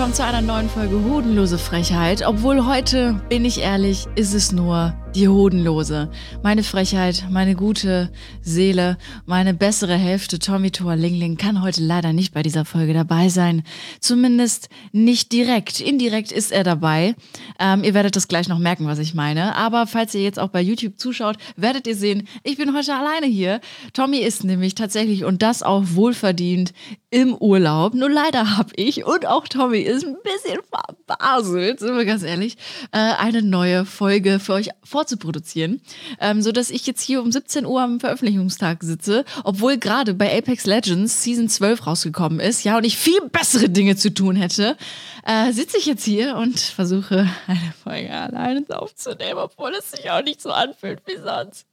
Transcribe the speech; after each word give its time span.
willkommen 0.00 0.14
zu 0.14 0.24
einer 0.24 0.40
neuen 0.40 0.70
Folge 0.70 1.04
Hodenlose 1.04 1.58
Frechheit. 1.58 2.26
Obwohl 2.26 2.64
heute, 2.64 3.20
bin 3.28 3.44
ich 3.44 3.60
ehrlich, 3.60 4.08
ist 4.14 4.32
es 4.32 4.50
nur 4.50 4.94
die 5.14 5.28
Hodenlose. 5.28 6.10
Meine 6.42 6.62
Frechheit, 6.62 7.24
meine 7.30 7.54
gute 7.54 8.12
Seele, 8.42 8.96
meine 9.26 9.54
bessere 9.54 9.96
Hälfte, 9.96 10.38
Tommy 10.38 10.70
Thor 10.70 10.94
Lingling, 10.94 11.36
kann 11.36 11.62
heute 11.62 11.82
leider 11.82 12.12
nicht 12.12 12.32
bei 12.32 12.42
dieser 12.42 12.64
Folge 12.64 12.94
dabei 12.94 13.28
sein. 13.28 13.62
Zumindest 14.00 14.68
nicht 14.92 15.32
direkt. 15.32 15.80
Indirekt 15.80 16.30
ist 16.30 16.52
er 16.52 16.62
dabei. 16.62 17.16
Ähm, 17.58 17.82
ihr 17.82 17.94
werdet 17.94 18.14
das 18.14 18.28
gleich 18.28 18.48
noch 18.48 18.58
merken, 18.58 18.86
was 18.86 18.98
ich 18.98 19.14
meine. 19.14 19.56
Aber 19.56 19.86
falls 19.86 20.14
ihr 20.14 20.22
jetzt 20.22 20.38
auch 20.38 20.50
bei 20.50 20.60
YouTube 20.60 20.98
zuschaut, 20.98 21.36
werdet 21.56 21.86
ihr 21.86 21.96
sehen, 21.96 22.28
ich 22.44 22.56
bin 22.56 22.76
heute 22.76 22.94
alleine 22.94 23.26
hier. 23.26 23.60
Tommy 23.92 24.18
ist 24.18 24.44
nämlich 24.44 24.74
tatsächlich 24.74 25.24
und 25.24 25.42
das 25.42 25.62
auch 25.62 25.84
wohlverdient 25.92 26.72
im 27.10 27.34
Urlaub. 27.34 27.94
Nur 27.94 28.08
leider 28.10 28.56
habe 28.56 28.70
ich 28.76 29.04
und 29.04 29.26
auch 29.26 29.48
Tommy 29.48 29.80
ist 29.80 30.06
ein 30.06 30.16
bisschen 30.22 30.60
verbaselt, 30.70 31.80
sind 31.80 31.96
wir 31.96 32.04
ganz 32.04 32.22
ehrlich, 32.22 32.56
äh, 32.92 32.98
eine 32.98 33.42
neue 33.42 33.84
Folge 33.84 34.38
für 34.38 34.54
euch 34.54 34.68
vorzuproduzieren, 35.00 35.80
ähm, 36.20 36.42
so 36.42 36.52
dass 36.52 36.68
ich 36.68 36.86
jetzt 36.86 37.00
hier 37.00 37.22
um 37.22 37.32
17 37.32 37.64
Uhr 37.64 37.80
am 37.80 38.00
Veröffentlichungstag 38.00 38.82
sitze, 38.82 39.24
obwohl 39.44 39.78
gerade 39.78 40.12
bei 40.12 40.36
Apex 40.36 40.66
Legends 40.66 41.22
Season 41.22 41.48
12 41.48 41.86
rausgekommen 41.86 42.38
ist, 42.38 42.64
ja, 42.64 42.76
und 42.76 42.84
ich 42.84 42.98
viel 42.98 43.20
bessere 43.32 43.70
Dinge 43.70 43.96
zu 43.96 44.12
tun 44.12 44.36
hätte, 44.36 44.76
äh, 45.24 45.52
sitze 45.52 45.78
ich 45.78 45.86
jetzt 45.86 46.04
hier 46.04 46.36
und 46.36 46.60
versuche 46.60 47.26
eine 47.46 47.72
Folge 47.82 48.12
alleine 48.12 48.62
aufzunehmen, 48.68 49.38
obwohl 49.38 49.72
es 49.72 49.90
sich 49.90 50.10
auch 50.10 50.22
nicht 50.22 50.42
so 50.42 50.50
anfühlt 50.50 51.00
wie 51.06 51.16
sonst. 51.16 51.64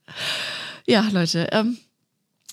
Ja, 0.86 1.06
Leute, 1.12 1.48
ähm, 1.52 1.76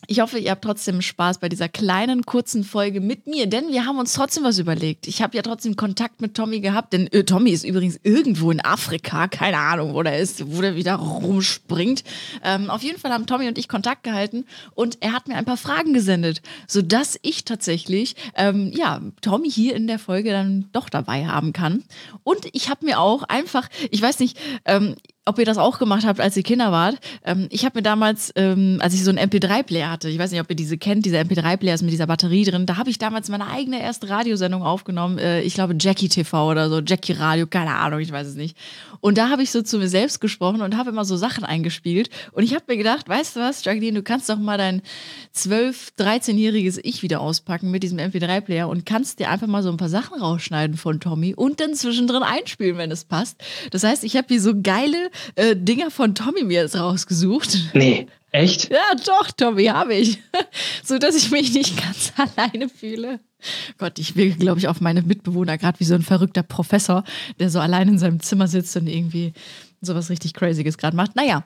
ich 0.07 0.19
hoffe, 0.19 0.37
ihr 0.37 0.51
habt 0.51 0.63
trotzdem 0.63 1.01
Spaß 1.01 1.39
bei 1.39 1.49
dieser 1.49 1.67
kleinen, 1.67 2.25
kurzen 2.25 2.63
Folge 2.63 3.01
mit 3.01 3.27
mir, 3.27 3.47
denn 3.47 3.69
wir 3.69 3.85
haben 3.85 3.97
uns 3.97 4.13
trotzdem 4.13 4.43
was 4.43 4.59
überlegt. 4.59 5.07
Ich 5.07 5.21
habe 5.21 5.35
ja 5.35 5.41
trotzdem 5.41 5.75
Kontakt 5.75 6.21
mit 6.21 6.35
Tommy 6.35 6.59
gehabt, 6.59 6.93
denn 6.93 7.07
äh, 7.11 7.23
Tommy 7.23 7.51
ist 7.51 7.65
übrigens 7.65 7.99
irgendwo 8.03 8.51
in 8.51 8.63
Afrika, 8.63 9.27
keine 9.27 9.57
Ahnung, 9.57 9.93
wo 9.93 10.03
der 10.03 10.19
ist, 10.19 10.55
wo 10.55 10.61
der 10.61 10.75
wieder 10.75 10.95
rumspringt. 10.95 12.03
Ähm, 12.43 12.69
auf 12.69 12.83
jeden 12.83 12.99
Fall 12.99 13.11
haben 13.11 13.25
Tommy 13.25 13.47
und 13.47 13.57
ich 13.57 13.67
Kontakt 13.67 14.03
gehalten 14.03 14.45
und 14.75 14.97
er 15.01 15.13
hat 15.13 15.27
mir 15.27 15.35
ein 15.35 15.45
paar 15.45 15.57
Fragen 15.57 15.93
gesendet, 15.93 16.41
sodass 16.67 17.17
ich 17.23 17.45
tatsächlich, 17.45 18.15
ähm, 18.35 18.71
ja, 18.75 19.01
Tommy 19.21 19.49
hier 19.49 19.75
in 19.75 19.87
der 19.87 19.99
Folge 19.99 20.31
dann 20.31 20.69
doch 20.71 20.89
dabei 20.89 21.25
haben 21.25 21.51
kann. 21.51 21.83
Und 22.23 22.47
ich 22.53 22.69
habe 22.69 22.85
mir 22.85 22.99
auch 22.99 23.23
einfach, 23.23 23.69
ich 23.89 24.01
weiß 24.01 24.19
nicht, 24.19 24.37
ähm, 24.65 24.95
ob 25.25 25.39
ihr 25.39 25.45
das 25.45 25.57
auch 25.57 25.79
gemacht 25.79 26.05
habt, 26.05 26.21
als 26.21 26.37
ihr 26.37 26.43
Kinder 26.43 26.71
wart. 26.71 26.97
Ähm, 27.23 27.47
ich 27.49 27.65
habe 27.65 27.79
mir 27.79 27.83
damals, 27.83 28.31
ähm, 28.35 28.77
als 28.81 28.93
ich 28.93 29.03
so 29.03 29.09
einen 29.09 29.19
MP3-Player 29.19 29.89
hatte, 29.89 30.07
ich 30.09 30.19
weiß 30.19 30.31
nicht, 30.31 30.39
ob 30.39 30.49
ihr 30.49 30.55
diese 30.55 30.77
kennt, 30.77 31.05
diese 31.05 31.17
MP3-Players 31.17 31.81
mit 31.81 31.91
dieser 31.91 32.07
Batterie 32.07 32.45
drin, 32.45 32.65
da 32.65 32.77
habe 32.77 32.89
ich 32.89 32.99
damals 32.99 33.29
meine 33.29 33.47
eigene 33.47 33.81
erste 33.81 34.09
Radiosendung 34.09 34.61
aufgenommen. 34.61 35.17
Äh, 35.17 35.41
ich 35.41 35.55
glaube 35.55 35.75
Jackie 35.79 36.09
TV 36.09 36.51
oder 36.51 36.69
so, 36.69 36.79
Jackie 36.79 37.13
Radio, 37.13 37.47
keine 37.47 37.75
Ahnung, 37.75 37.99
ich 37.99 38.11
weiß 38.11 38.27
es 38.27 38.35
nicht. 38.35 38.55
Und 39.01 39.17
da 39.17 39.29
habe 39.29 39.43
ich 39.43 39.51
so 39.51 39.61
zu 39.61 39.77
mir 39.77 39.87
selbst 39.87 40.21
gesprochen 40.21 40.61
und 40.61 40.77
habe 40.77 40.91
immer 40.91 41.05
so 41.05 41.17
Sachen 41.17 41.43
eingespielt. 41.43 42.09
Und 42.31 42.43
ich 42.43 42.53
habe 42.53 42.65
mir 42.67 42.77
gedacht, 42.77 43.09
weißt 43.09 43.35
du 43.35 43.39
was, 43.39 43.63
Jacqueline, 43.63 43.97
du 43.97 44.03
kannst 44.03 44.29
doch 44.29 44.37
mal 44.37 44.57
dein 44.57 44.81
12-, 45.35 45.95
13-jähriges 45.97 46.79
Ich 46.83 47.01
wieder 47.01 47.21
auspacken 47.21 47.71
mit 47.71 47.83
diesem 47.83 47.97
MP3-Player 47.99 48.67
und 48.67 48.85
kannst 48.85 49.19
dir 49.19 49.29
einfach 49.29 49.47
mal 49.47 49.63
so 49.63 49.69
ein 49.69 49.77
paar 49.77 49.89
Sachen 49.89 50.19
rausschneiden 50.19 50.77
von 50.77 50.99
Tommy 50.99 51.33
und 51.35 51.59
dann 51.59 51.73
zwischendrin 51.73 52.23
einspielen, 52.23 52.77
wenn 52.77 52.91
es 52.91 53.05
passt. 53.05 53.43
Das 53.71 53.83
heißt, 53.83 54.03
ich 54.03 54.15
habe 54.17 54.27
hier 54.29 54.41
so 54.41 54.53
geile 54.61 55.09
äh, 55.35 55.55
Dinger 55.55 55.91
von 55.91 56.15
Tommy 56.15 56.43
mir 56.43 56.61
jetzt 56.61 56.75
rausgesucht. 56.75 57.57
Nee, 57.73 58.07
echt? 58.31 58.71
Ja, 58.71 58.95
doch, 59.05 59.31
Tommy, 59.31 59.65
habe 59.65 59.95
ich. 59.95 60.19
so 60.83 60.97
dass 60.97 61.15
ich 61.15 61.31
mich 61.31 61.53
nicht 61.53 61.77
ganz 61.81 62.13
alleine 62.35 62.69
fühle. 62.69 63.19
Gott, 63.77 63.99
ich 63.99 64.15
wirke, 64.15 64.37
glaube 64.37 64.59
ich, 64.59 64.67
auf 64.67 64.81
meine 64.81 65.01
Mitbewohner 65.01 65.57
gerade 65.57 65.79
wie 65.79 65.85
so 65.85 65.95
ein 65.95 66.01
verrückter 66.01 66.43
Professor, 66.43 67.03
der 67.39 67.49
so 67.49 67.59
allein 67.59 67.87
in 67.87 67.99
seinem 67.99 68.19
Zimmer 68.19 68.47
sitzt 68.47 68.75
und 68.77 68.87
irgendwie 68.87 69.33
sowas 69.81 70.09
richtig 70.09 70.33
Crazyes 70.33 70.77
gerade 70.77 70.95
macht. 70.95 71.15
Naja. 71.15 71.43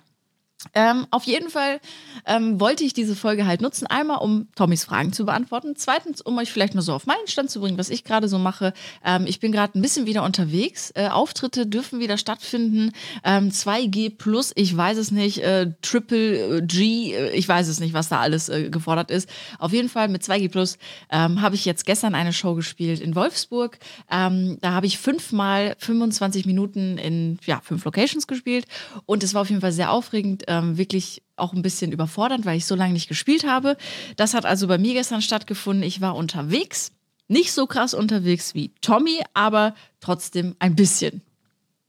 Ähm, 0.74 1.08
auf 1.10 1.24
jeden 1.24 1.50
Fall 1.50 1.80
ähm, 2.26 2.60
wollte 2.60 2.84
ich 2.84 2.94
diese 2.94 3.16
Folge 3.16 3.48
halt 3.48 3.62
nutzen. 3.62 3.88
Einmal, 3.88 4.18
um 4.18 4.50
Tommys 4.56 4.84
Fragen 4.84 5.14
zu 5.14 5.26
beantworten. 5.26 5.76
Zweitens, 5.78 6.20
um 6.20 6.38
euch 6.38 6.52
vielleicht 6.52 6.76
mal 6.76 6.82
so 6.82 6.94
auf 6.94 7.06
meinen 7.06 7.28
Stand 7.28 7.50
zu 7.50 7.62
bringen, 7.62 7.78
was 7.78 7.90
ich 7.90 8.04
gerade 8.04 8.28
so 8.28 8.38
mache. 8.38 8.74
Ähm, 9.06 9.26
ich 9.26 9.40
bin 9.40 9.54
gerade 9.54 9.80
ein 9.80 9.82
bisschen 9.82 10.06
wieder 10.06 10.24
unterwegs. 10.24 10.92
Äh, 10.96 11.08
Auftritte 11.08 11.66
dürfen 11.66 12.02
wieder 12.02 12.18
stattfinden. 12.18 12.92
Ähm, 13.24 13.52
2G 13.52 14.18
plus, 14.18 14.52
ich 14.56 14.76
weiß 14.76 14.98
es 14.98 15.12
nicht. 15.12 15.40
Äh, 15.40 15.72
Triple 15.82 16.58
äh, 16.58 16.62
G, 16.62 17.14
äh, 17.14 17.32
ich 17.32 17.48
weiß 17.48 17.70
es 17.70 17.80
nicht, 17.80 17.94
was 17.94 18.10
da 18.10 18.20
alles 18.20 18.50
äh, 18.50 18.70
gefordert 18.70 19.12
ist. 19.12 19.30
Auf 19.60 19.72
jeden 19.72 19.88
Fall 19.88 20.10
mit 20.10 20.24
2G 20.24 20.52
plus 20.52 20.78
ähm, 21.10 21.42
habe 21.42 21.56
ich 21.56 21.64
jetzt 21.64 21.86
gestern 21.86 22.16
eine 22.16 22.34
Show 22.34 22.56
gespielt 22.56 23.00
in 23.00 23.16
Wolfsburg. 23.16 23.80
Ähm, 24.12 24.58
da 24.60 24.72
habe 24.72 24.88
ich 24.88 24.98
fünfmal 24.98 25.78
25 25.80 26.46
Minuten 26.46 26.98
in 26.98 27.40
ja, 27.46 27.62
fünf 27.64 27.86
Locations 27.86 28.28
gespielt. 28.28 28.66
Und 29.06 29.24
es 29.24 29.34
war 29.34 29.44
auf 29.44 29.50
jeden 29.50 29.62
Fall 29.62 29.72
sehr 29.72 29.94
aufregend 29.94 30.49
ähm, 30.50 30.78
wirklich 30.78 31.24
auch 31.38 31.54
ein 31.54 31.62
bisschen 31.62 31.94
überfordernd, 31.94 32.46
weil 32.46 32.58
ich 32.58 32.66
so 32.66 32.76
lange 32.76 32.94
nicht 32.94 33.08
gespielt 33.08 33.46
habe. 33.46 33.78
Das 34.18 34.34
hat 34.34 34.46
also 34.46 34.68
bei 34.68 34.78
mir 34.78 34.94
gestern 34.94 35.22
stattgefunden. 35.22 35.84
Ich 35.84 36.02
war 36.02 36.16
unterwegs, 36.16 36.92
nicht 37.30 37.54
so 37.54 37.68
krass 37.68 37.94
unterwegs 37.94 38.56
wie 38.56 38.72
Tommy, 38.82 39.22
aber 39.34 39.76
trotzdem 40.02 40.56
ein 40.60 40.76
bisschen. 40.76 41.22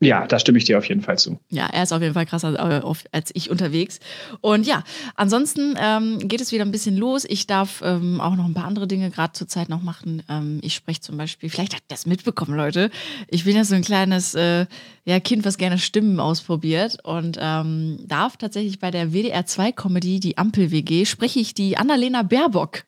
Ja, 0.02 0.26
da 0.26 0.38
stimme 0.38 0.56
ich 0.56 0.64
dir 0.64 0.78
auf 0.78 0.88
jeden 0.88 1.02
Fall 1.02 1.18
zu. 1.18 1.38
Ja, 1.50 1.66
er 1.66 1.82
ist 1.82 1.92
auf 1.92 2.00
jeden 2.00 2.14
Fall 2.14 2.24
krasser 2.24 2.54
äh, 2.54 2.94
als 3.12 3.30
ich 3.34 3.50
unterwegs. 3.50 4.00
Und 4.40 4.66
ja, 4.66 4.82
ansonsten 5.14 5.74
ähm, 5.78 6.26
geht 6.26 6.40
es 6.40 6.52
wieder 6.52 6.64
ein 6.64 6.70
bisschen 6.70 6.96
los. 6.96 7.26
Ich 7.28 7.46
darf 7.46 7.82
ähm, 7.84 8.18
auch 8.18 8.34
noch 8.34 8.46
ein 8.46 8.54
paar 8.54 8.64
andere 8.64 8.88
Dinge 8.88 9.10
gerade 9.10 9.34
zur 9.34 9.46
Zeit 9.46 9.68
noch 9.68 9.82
machen. 9.82 10.22
Ähm, 10.30 10.58
ich 10.62 10.74
spreche 10.74 11.02
zum 11.02 11.18
Beispiel, 11.18 11.50
vielleicht 11.50 11.74
habt 11.74 11.82
ihr 11.82 11.94
das 11.94 12.06
mitbekommen, 12.06 12.56
Leute. 12.56 12.90
Ich 13.28 13.44
bin 13.44 13.54
ja 13.54 13.62
so 13.62 13.74
ein 13.74 13.82
kleines 13.82 14.34
äh, 14.34 14.64
ja, 15.04 15.20
Kind, 15.20 15.44
was 15.44 15.58
gerne 15.58 15.76
Stimmen 15.78 16.18
ausprobiert 16.18 16.96
und 17.04 17.36
ähm, 17.38 17.98
darf 18.06 18.38
tatsächlich 18.38 18.78
bei 18.78 18.90
der 18.90 19.12
WDR 19.12 19.44
2 19.44 19.72
Comedy, 19.72 20.18
die 20.18 20.38
Ampel-WG, 20.38 21.04
spreche 21.04 21.40
ich 21.40 21.52
die 21.52 21.76
Annalena 21.76 22.22
Baerbock. 22.22 22.84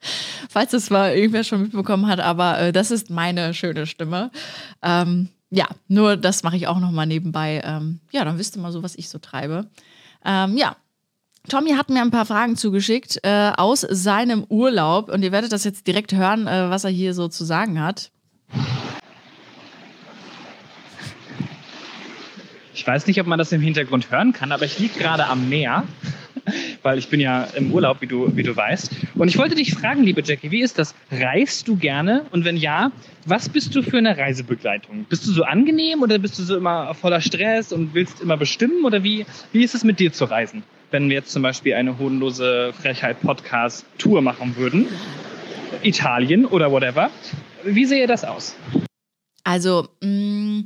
Falls 0.48 0.70
das 0.70 0.88
mal 0.88 1.14
irgendwer 1.14 1.44
schon 1.44 1.62
mitbekommen 1.62 2.06
hat, 2.06 2.20
aber 2.20 2.58
äh, 2.58 2.72
das 2.72 2.90
ist 2.90 3.10
meine 3.10 3.52
schöne 3.52 3.84
Stimme. 3.84 4.30
Ähm, 4.82 5.28
ja, 5.50 5.66
nur 5.88 6.16
das 6.16 6.42
mache 6.42 6.56
ich 6.56 6.66
auch 6.66 6.78
noch 6.78 6.90
mal 6.90 7.06
nebenbei. 7.06 7.62
Ähm, 7.64 8.00
ja, 8.10 8.24
dann 8.24 8.38
wisst 8.38 8.56
ihr 8.56 8.62
mal 8.62 8.72
so, 8.72 8.82
was 8.82 8.96
ich 8.96 9.08
so 9.08 9.18
treibe. 9.18 9.66
Ähm, 10.24 10.56
ja, 10.56 10.76
Tommy 11.48 11.70
hat 11.70 11.88
mir 11.88 12.02
ein 12.02 12.10
paar 12.10 12.26
Fragen 12.26 12.56
zugeschickt 12.56 13.20
äh, 13.22 13.52
aus 13.56 13.80
seinem 13.80 14.44
Urlaub 14.48 15.08
und 15.08 15.22
ihr 15.22 15.32
werdet 15.32 15.52
das 15.52 15.64
jetzt 15.64 15.86
direkt 15.86 16.12
hören, 16.12 16.46
äh, 16.46 16.68
was 16.68 16.84
er 16.84 16.90
hier 16.90 17.14
so 17.14 17.28
zu 17.28 17.44
sagen 17.44 17.80
hat. 17.80 18.10
Ich 22.74 22.86
weiß 22.86 23.06
nicht, 23.06 23.20
ob 23.20 23.26
man 23.26 23.38
das 23.38 23.50
im 23.50 23.60
Hintergrund 23.60 24.10
hören 24.10 24.32
kann, 24.32 24.52
aber 24.52 24.64
ich 24.64 24.78
liege 24.78 24.98
gerade 24.98 25.26
am 25.26 25.48
Meer, 25.48 25.84
weil 26.82 26.98
ich 26.98 27.08
bin 27.08 27.20
ja 27.20 27.44
im 27.54 27.72
Urlaub, 27.72 28.00
wie 28.00 28.06
du, 28.06 28.34
wie 28.36 28.42
du 28.42 28.56
weißt. 28.56 28.90
Und 29.14 29.28
ich 29.28 29.38
wollte 29.38 29.54
dich 29.54 29.74
fragen, 29.74 30.02
liebe 30.02 30.22
Jackie, 30.24 30.50
wie 30.50 30.62
ist 30.62 30.78
das? 30.78 30.94
Reist 31.10 31.68
du 31.68 31.76
gerne? 31.76 32.26
Und 32.30 32.44
wenn 32.44 32.56
ja, 32.56 32.92
was 33.24 33.48
bist 33.48 33.74
du 33.74 33.82
für 33.82 33.98
eine 33.98 34.16
Reisebegleitung? 34.16 35.06
Bist 35.08 35.26
du 35.26 35.32
so 35.32 35.44
angenehm 35.44 36.02
oder 36.02 36.18
bist 36.18 36.38
du 36.38 36.42
so 36.42 36.56
immer 36.56 36.94
voller 36.94 37.20
Stress 37.20 37.72
und 37.72 37.94
willst 37.94 38.20
immer 38.20 38.36
bestimmen? 38.36 38.84
Oder 38.84 39.02
wie, 39.02 39.26
wie 39.52 39.64
ist 39.64 39.74
es 39.74 39.84
mit 39.84 40.00
dir 40.00 40.12
zu 40.12 40.24
reisen? 40.24 40.62
Wenn 40.90 41.08
wir 41.08 41.16
jetzt 41.16 41.32
zum 41.32 41.42
Beispiel 41.42 41.74
eine 41.74 41.98
hodenlose 41.98 42.72
Frechheit-Podcast-Tour 42.80 44.22
machen 44.22 44.56
würden, 44.56 44.86
Italien 45.82 46.46
oder 46.46 46.72
whatever, 46.72 47.10
wie 47.64 47.84
sähe 47.84 48.06
das 48.06 48.24
aus? 48.24 48.56
Also, 49.44 49.88
mh, 50.02 50.64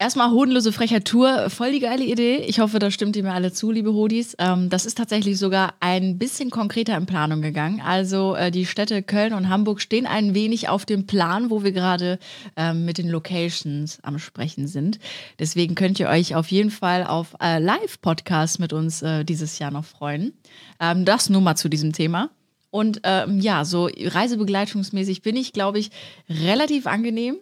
erstmal 0.00 0.30
hodenlose 0.30 0.72
Frechheit 0.72 1.04
Tour, 1.04 1.50
voll 1.50 1.72
die 1.72 1.78
geile 1.78 2.04
Idee. 2.04 2.38
Ich 2.38 2.58
hoffe, 2.58 2.78
da 2.78 2.90
stimmt 2.90 3.16
ihr 3.16 3.22
mir 3.22 3.34
alle 3.34 3.52
zu, 3.52 3.70
liebe 3.70 3.92
Hodis. 3.92 4.34
Ähm, 4.38 4.70
das 4.70 4.86
ist 4.86 4.96
tatsächlich 4.96 5.38
sogar 5.38 5.74
ein 5.80 6.18
bisschen 6.18 6.50
konkreter 6.50 6.96
in 6.96 7.06
Planung 7.06 7.42
gegangen. 7.42 7.82
Also 7.82 8.34
äh, 8.34 8.50
die 8.50 8.66
Städte 8.66 9.02
Köln 9.02 9.34
und 9.34 9.50
Hamburg 9.50 9.80
stehen 9.80 10.06
ein 10.06 10.34
wenig 10.34 10.68
auf 10.68 10.86
dem 10.86 11.06
Plan, 11.06 11.50
wo 11.50 11.62
wir 11.62 11.72
gerade 11.72 12.18
ähm, 12.56 12.86
mit 12.86 12.98
den 12.98 13.10
Locations 13.10 13.98
am 14.02 14.18
Sprechen 14.18 14.66
sind. 14.66 14.98
Deswegen 15.38 15.74
könnt 15.74 16.00
ihr 16.00 16.08
euch 16.08 16.34
auf 16.34 16.50
jeden 16.50 16.70
Fall 16.70 17.04
auf 17.04 17.36
äh, 17.40 17.58
Live-Podcasts 17.58 18.58
mit 18.58 18.72
uns 18.72 19.02
äh, 19.02 19.24
dieses 19.24 19.58
Jahr 19.58 19.70
noch 19.70 19.84
freuen. 19.84 20.32
Ähm, 20.80 21.04
das 21.04 21.28
nur 21.28 21.42
mal 21.42 21.56
zu 21.56 21.68
diesem 21.68 21.92
Thema. 21.92 22.30
Und 22.70 23.00
ähm, 23.04 23.40
ja, 23.40 23.66
so 23.66 23.90
reisebegleitungsmäßig 23.98 25.20
bin 25.20 25.36
ich, 25.36 25.52
glaube 25.52 25.78
ich, 25.78 25.90
relativ 26.28 26.86
angenehm. 26.86 27.36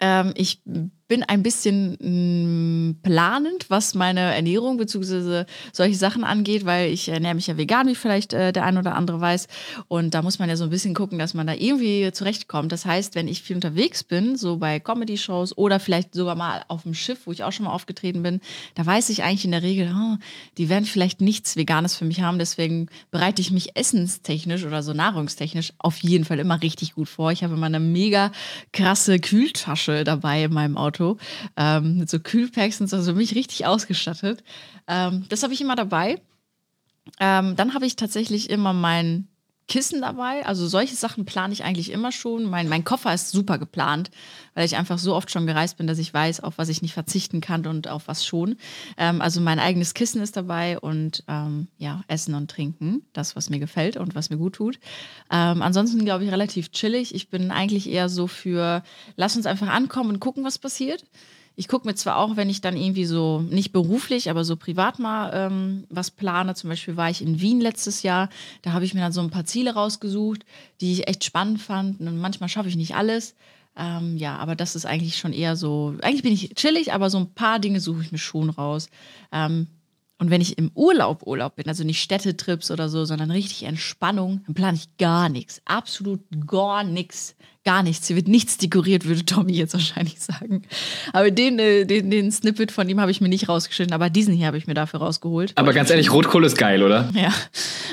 Ähm, 0.00 0.32
ich 0.36 0.62
bin 0.64 0.90
ein 1.20 1.42
bisschen 1.42 1.98
mh, 2.00 2.94
planend, 3.02 3.68
was 3.68 3.94
meine 3.94 4.20
Ernährung 4.34 4.78
bzw. 4.78 5.44
solche 5.72 5.96
Sachen 5.96 6.24
angeht, 6.24 6.64
weil 6.64 6.90
ich 6.90 7.08
ernähre 7.08 7.34
mich 7.34 7.46
ja 7.46 7.56
vegan, 7.56 7.86
wie 7.88 7.94
vielleicht 7.94 8.32
äh, 8.32 8.52
der 8.52 8.64
ein 8.64 8.78
oder 8.78 8.94
andere 8.94 9.20
weiß. 9.20 9.48
Und 9.88 10.14
da 10.14 10.22
muss 10.22 10.38
man 10.38 10.48
ja 10.48 10.56
so 10.56 10.64
ein 10.64 10.70
bisschen 10.70 10.94
gucken, 10.94 11.18
dass 11.18 11.34
man 11.34 11.46
da 11.46 11.54
irgendwie 11.54 12.10
zurechtkommt. 12.12 12.72
Das 12.72 12.86
heißt, 12.86 13.14
wenn 13.14 13.28
ich 13.28 13.42
viel 13.42 13.56
unterwegs 13.56 14.02
bin, 14.02 14.36
so 14.36 14.56
bei 14.56 14.80
Comedy-Shows 14.80 15.56
oder 15.58 15.78
vielleicht 15.80 16.14
sogar 16.14 16.34
mal 16.34 16.64
auf 16.68 16.84
dem 16.84 16.94
Schiff, 16.94 17.20
wo 17.26 17.32
ich 17.32 17.44
auch 17.44 17.52
schon 17.52 17.66
mal 17.66 17.72
aufgetreten 17.72 18.22
bin, 18.22 18.40
da 18.74 18.86
weiß 18.86 19.10
ich 19.10 19.22
eigentlich 19.22 19.44
in 19.44 19.50
der 19.50 19.62
Regel, 19.62 19.92
oh, 19.94 20.16
die 20.56 20.68
werden 20.68 20.84
vielleicht 20.86 21.20
nichts 21.20 21.56
Veganes 21.56 21.96
für 21.96 22.04
mich 22.04 22.22
haben. 22.22 22.38
Deswegen 22.38 22.88
bereite 23.10 23.42
ich 23.42 23.50
mich 23.50 23.76
essenstechnisch 23.76 24.64
oder 24.64 24.82
so 24.82 24.92
nahrungstechnisch 24.92 25.72
auf 25.78 25.98
jeden 25.98 26.24
Fall 26.24 26.38
immer 26.38 26.62
richtig 26.62 26.94
gut 26.94 27.08
vor. 27.08 27.32
Ich 27.32 27.44
habe 27.44 27.54
immer 27.54 27.66
eine 27.66 27.80
mega 27.80 28.32
krasse 28.72 29.18
Kühltasche 29.18 30.04
dabei 30.04 30.44
in 30.44 30.52
meinem 30.52 30.76
Auto 30.76 31.01
ähm, 31.56 31.98
mit 31.98 32.10
so 32.10 32.18
Kühlpacks 32.18 32.80
und 32.80 32.88
so, 32.88 32.96
also 32.96 33.14
mich 33.14 33.34
richtig 33.34 33.66
ausgestattet. 33.66 34.42
Ähm, 34.86 35.26
das 35.28 35.42
habe 35.42 35.54
ich 35.54 35.60
immer 35.60 35.76
dabei. 35.76 36.20
Ähm, 37.20 37.56
dann 37.56 37.74
habe 37.74 37.86
ich 37.86 37.96
tatsächlich 37.96 38.50
immer 38.50 38.72
mein 38.72 39.28
Kissen 39.68 40.00
dabei. 40.00 40.44
Also 40.46 40.66
solche 40.66 40.94
Sachen 40.94 41.24
plane 41.24 41.52
ich 41.52 41.64
eigentlich 41.64 41.90
immer 41.90 42.12
schon. 42.12 42.44
Mein, 42.44 42.68
mein 42.68 42.84
Koffer 42.84 43.14
ist 43.14 43.30
super 43.30 43.58
geplant, 43.58 44.10
weil 44.54 44.64
ich 44.64 44.76
einfach 44.76 44.98
so 44.98 45.14
oft 45.14 45.30
schon 45.30 45.46
gereist 45.46 45.76
bin, 45.76 45.86
dass 45.86 45.98
ich 45.98 46.12
weiß, 46.12 46.40
auf 46.40 46.58
was 46.58 46.68
ich 46.68 46.82
nicht 46.82 46.94
verzichten 46.94 47.40
kann 47.40 47.66
und 47.66 47.88
auf 47.88 48.08
was 48.08 48.24
schon. 48.24 48.56
Ähm, 48.96 49.20
also 49.20 49.40
mein 49.40 49.58
eigenes 49.58 49.94
Kissen 49.94 50.20
ist 50.20 50.36
dabei 50.36 50.78
und 50.78 51.24
ähm, 51.28 51.68
ja, 51.78 52.02
Essen 52.08 52.34
und 52.34 52.50
Trinken, 52.50 53.02
das, 53.12 53.36
was 53.36 53.50
mir 53.50 53.58
gefällt 53.58 53.96
und 53.96 54.14
was 54.14 54.30
mir 54.30 54.36
gut 54.36 54.54
tut. 54.54 54.78
Ähm, 55.30 55.62
ansonsten 55.62 56.04
glaube 56.04 56.24
ich 56.24 56.32
relativ 56.32 56.72
chillig. 56.72 57.14
Ich 57.14 57.30
bin 57.30 57.50
eigentlich 57.50 57.88
eher 57.88 58.08
so 58.08 58.26
für, 58.26 58.82
lass 59.16 59.36
uns 59.36 59.46
einfach 59.46 59.68
ankommen 59.68 60.10
und 60.10 60.20
gucken, 60.20 60.44
was 60.44 60.58
passiert. 60.58 61.04
Ich 61.54 61.68
gucke 61.68 61.86
mir 61.86 61.94
zwar 61.94 62.16
auch, 62.16 62.36
wenn 62.36 62.48
ich 62.48 62.60
dann 62.60 62.76
irgendwie 62.76 63.04
so, 63.04 63.40
nicht 63.40 63.72
beruflich, 63.72 64.30
aber 64.30 64.44
so 64.44 64.56
privat 64.56 64.98
mal 64.98 65.30
ähm, 65.34 65.84
was 65.90 66.10
plane. 66.10 66.54
Zum 66.54 66.70
Beispiel 66.70 66.96
war 66.96 67.10
ich 67.10 67.22
in 67.22 67.40
Wien 67.40 67.60
letztes 67.60 68.02
Jahr. 68.02 68.28
Da 68.62 68.72
habe 68.72 68.84
ich 68.84 68.94
mir 68.94 69.00
dann 69.00 69.12
so 69.12 69.20
ein 69.20 69.30
paar 69.30 69.44
Ziele 69.44 69.74
rausgesucht, 69.74 70.44
die 70.80 70.92
ich 70.92 71.08
echt 71.08 71.24
spannend 71.24 71.60
fand. 71.60 72.00
Und 72.00 72.18
manchmal 72.18 72.48
schaffe 72.48 72.68
ich 72.68 72.76
nicht 72.76 72.94
alles. 72.96 73.34
Ähm, 73.76 74.16
ja, 74.16 74.36
aber 74.36 74.54
das 74.54 74.76
ist 74.76 74.86
eigentlich 74.86 75.16
schon 75.16 75.32
eher 75.32 75.56
so. 75.56 75.94
Eigentlich 76.02 76.22
bin 76.22 76.32
ich 76.32 76.54
chillig, 76.54 76.92
aber 76.92 77.10
so 77.10 77.18
ein 77.18 77.32
paar 77.34 77.58
Dinge 77.58 77.80
suche 77.80 78.02
ich 78.02 78.12
mir 78.12 78.18
schon 78.18 78.50
raus. 78.50 78.88
Ähm, 79.30 79.68
und 80.22 80.30
wenn 80.30 80.40
ich 80.40 80.56
im 80.56 80.70
Urlaub 80.76 81.26
Urlaub 81.26 81.56
bin, 81.56 81.66
also 81.66 81.82
nicht 81.82 82.00
Städtetrips 82.00 82.70
oder 82.70 82.88
so, 82.88 83.04
sondern 83.04 83.32
richtig 83.32 83.64
Entspannung, 83.64 84.40
dann 84.46 84.54
plane 84.54 84.76
ich 84.76 84.96
gar 84.96 85.28
nichts. 85.28 85.60
Absolut 85.64 86.20
gar 86.46 86.84
nichts. 86.84 87.34
Gar 87.64 87.82
nichts. 87.82 88.06
Hier 88.06 88.14
wird 88.14 88.28
nichts 88.28 88.56
dekoriert, 88.56 89.04
würde 89.04 89.24
Tommy 89.24 89.54
jetzt 89.54 89.74
wahrscheinlich 89.74 90.20
sagen. 90.20 90.62
Aber 91.12 91.32
den, 91.32 91.58
äh, 91.58 91.86
den, 91.86 92.08
den 92.08 92.30
Snippet 92.30 92.70
von 92.70 92.88
ihm 92.88 93.00
habe 93.00 93.10
ich 93.10 93.20
mir 93.20 93.28
nicht 93.28 93.48
rausgeschnitten, 93.48 93.92
aber 93.92 94.10
diesen 94.10 94.32
hier 94.32 94.46
habe 94.46 94.58
ich 94.58 94.68
mir 94.68 94.74
dafür 94.74 95.00
rausgeholt. 95.00 95.54
Aber 95.56 95.72
ganz 95.72 95.90
ehrlich, 95.90 96.12
Rotkohl 96.12 96.44
ist 96.44 96.56
geil, 96.56 96.84
oder? 96.84 97.10
Ja, 97.14 97.32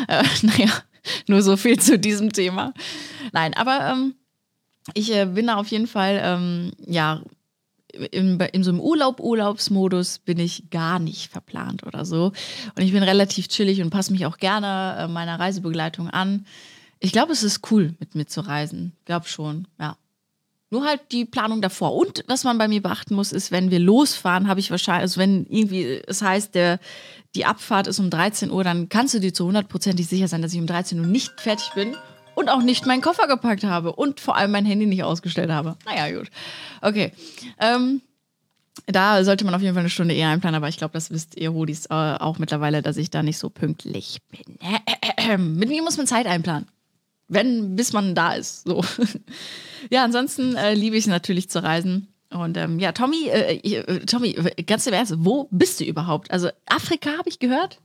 äh, 0.08 0.24
naja, 0.44 0.70
nur 1.28 1.42
so 1.42 1.58
viel 1.58 1.80
zu 1.80 1.98
diesem 1.98 2.32
Thema. 2.32 2.76
Nein, 3.34 3.56
aber 3.56 3.92
ähm, 3.92 4.14
ich 4.94 5.12
äh, 5.12 5.26
bin 5.26 5.48
da 5.48 5.56
auf 5.56 5.70
jeden 5.70 5.88
Fall, 5.88 6.22
ähm, 6.24 6.74
ja, 6.86 7.24
in, 7.94 8.40
in 8.40 8.64
so 8.64 8.72
einem 8.72 8.80
Urlaub, 8.80 9.20
Urlaubsmodus 9.20 10.20
bin 10.20 10.40
ich 10.40 10.70
gar 10.70 11.00
nicht 11.00 11.32
verplant 11.32 11.86
oder 11.86 12.06
so. 12.06 12.32
Und 12.76 12.84
ich 12.84 12.92
bin 12.92 13.04
relativ 13.04 13.48
chillig 13.48 13.82
und 13.82 13.90
passe 13.90 14.12
mich 14.12 14.26
auch 14.26 14.38
gerne 14.38 14.96
äh, 15.00 15.08
meiner 15.08 15.40
Reisebegleitung 15.40 16.10
an. 16.10 16.46
Ich 17.00 17.12
glaube, 17.12 17.32
es 17.32 17.44
ist 17.44 17.72
cool, 17.72 17.96
mit 18.00 18.16
mir 18.16 18.26
zu 18.26 18.42
reisen. 18.42 18.94
Glaub 19.06 19.28
schon, 19.28 19.68
ja. 19.80 19.98
Nur 20.72 20.86
halt 20.86 21.02
die 21.12 21.26
Planung 21.26 21.62
davor. 21.62 21.96
Und 21.96 22.24
was 22.28 22.44
man 22.44 22.60
bei 22.60 22.68
mir 22.68 22.82
beachten 22.82 23.16
muss, 23.16 23.32
ist, 23.32 23.52
wenn 23.52 23.72
wir 23.72 23.80
losfahren, 23.80 24.48
habe 24.48 24.60
ich 24.60 24.70
wahrscheinlich, 24.70 25.02
also 25.02 25.20
wenn 25.20 25.48
irgendwie 25.48 26.00
es 26.06 26.22
heißt, 26.22 26.54
der, 26.54 26.80
die 27.34 27.46
Abfahrt 27.46 27.88
ist 27.88 27.98
um 27.98 28.12
13 28.12 28.52
Uhr, 28.52 28.64
dann 28.64 28.88
kannst 28.88 29.16
du 29.16 29.20
dir 29.20 29.34
zu 29.34 29.48
hundertprozentig 29.48 30.08
sicher 30.08 30.28
sein, 30.28 30.44
dass 30.44 30.54
ich 30.54 30.60
um 30.60 30.68
13 30.68 31.00
Uhr 31.00 31.08
nicht 31.08 31.42
fertig 31.42 31.72
bin 31.74 31.96
und 32.40 32.50
auch 32.50 32.62
nicht 32.62 32.86
meinen 32.86 33.02
Koffer 33.02 33.28
gepackt 33.28 33.66
habe 33.66 33.92
und 33.92 34.20
vor 34.20 34.38
allem 34.38 34.52
mein 34.52 34.66
Handy 34.66 34.86
nicht 34.86 35.04
ausgestellt 35.04 35.52
habe. 35.52 35.76
Naja, 35.86 36.18
gut. 36.18 36.30
Okay. 36.82 37.12
Ähm, 37.60 38.02
da 38.88 39.24
sollte 39.24 39.44
man 39.44 39.54
auf 39.54 39.62
jeden 39.62 39.74
Fall 39.74 39.82
eine 39.82 39.90
Stunde 39.90 40.14
eher 40.16 40.30
einplanen, 40.30 40.56
aber 40.56 40.70
ich 40.70 40.78
glaube, 40.78 40.94
das 40.94 41.12
wisst 41.12 41.36
ihr 41.36 41.54
Hodis 41.54 41.88
äh, 41.88 41.94
auch 41.94 42.40
mittlerweile, 42.40 42.82
dass 42.82 42.96
ich 42.98 43.10
da 43.10 43.24
nicht 43.24 43.38
so 43.38 43.50
pünktlich 43.50 44.20
bin. 44.32 44.58
Mit 45.58 45.70
mir 45.70 45.84
muss 45.84 45.98
man 45.98 46.08
Zeit 46.08 46.28
einplanen. 46.28 46.68
Wenn, 47.28 47.76
bis 47.76 47.94
man 47.94 48.16
da 48.16 48.34
ist. 48.34 48.64
So. 48.64 48.84
ja, 49.92 50.04
ansonsten 50.04 50.56
äh, 50.56 50.74
liebe 50.74 50.96
ich 50.96 51.06
natürlich 51.06 51.50
zu 51.50 51.62
reisen. 51.62 52.08
Und 52.32 52.58
ähm, 52.58 52.80
ja, 52.80 52.92
Tommy, 52.92 53.28
äh, 53.28 53.56
äh, 53.58 54.06
Tommy, 54.06 54.34
ganz 54.66 54.88
im 54.88 54.94
Ernst, 54.94 55.14
wo 55.18 55.48
bist 55.52 55.80
du 55.80 55.84
überhaupt? 55.84 56.32
Also 56.32 56.50
Afrika 56.68 57.12
habe 57.18 57.28
ich 57.28 57.40
gehört. 57.40 57.80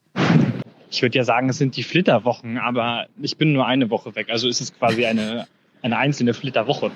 Ich 0.94 1.02
würde 1.02 1.18
ja 1.18 1.24
sagen, 1.24 1.48
es 1.48 1.58
sind 1.58 1.76
die 1.76 1.82
Flitterwochen, 1.82 2.56
aber 2.56 3.06
ich 3.20 3.36
bin 3.36 3.52
nur 3.52 3.66
eine 3.66 3.90
Woche 3.90 4.14
weg. 4.14 4.28
Also 4.30 4.48
ist 4.48 4.60
es 4.60 4.72
quasi 4.72 5.04
eine, 5.04 5.48
eine 5.82 5.96
einzelne 5.96 6.34
Flitterwoche. 6.34 6.92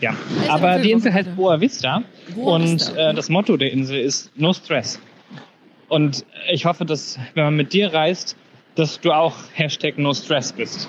Ja, 0.00 0.14
aber 0.48 0.78
die 0.78 0.90
Insel 0.90 1.12
heißt 1.12 1.36
Boa 1.36 1.60
Vista 1.60 2.02
Boa 2.34 2.56
und 2.56 2.72
Vista, 2.72 3.10
äh, 3.10 3.14
das 3.14 3.28
Motto 3.28 3.56
der 3.56 3.70
Insel 3.70 4.00
ist 4.00 4.32
No 4.36 4.52
Stress. 4.52 5.00
Und 5.88 6.24
ich 6.50 6.64
hoffe, 6.64 6.86
dass, 6.86 7.18
wenn 7.34 7.44
man 7.44 7.56
mit 7.56 7.74
dir 7.74 7.92
reist, 7.92 8.36
dass 8.74 9.00
du 9.00 9.12
auch 9.12 9.34
Hashtag 9.52 9.98
No 9.98 10.14
Stress 10.14 10.52
bist. 10.52 10.88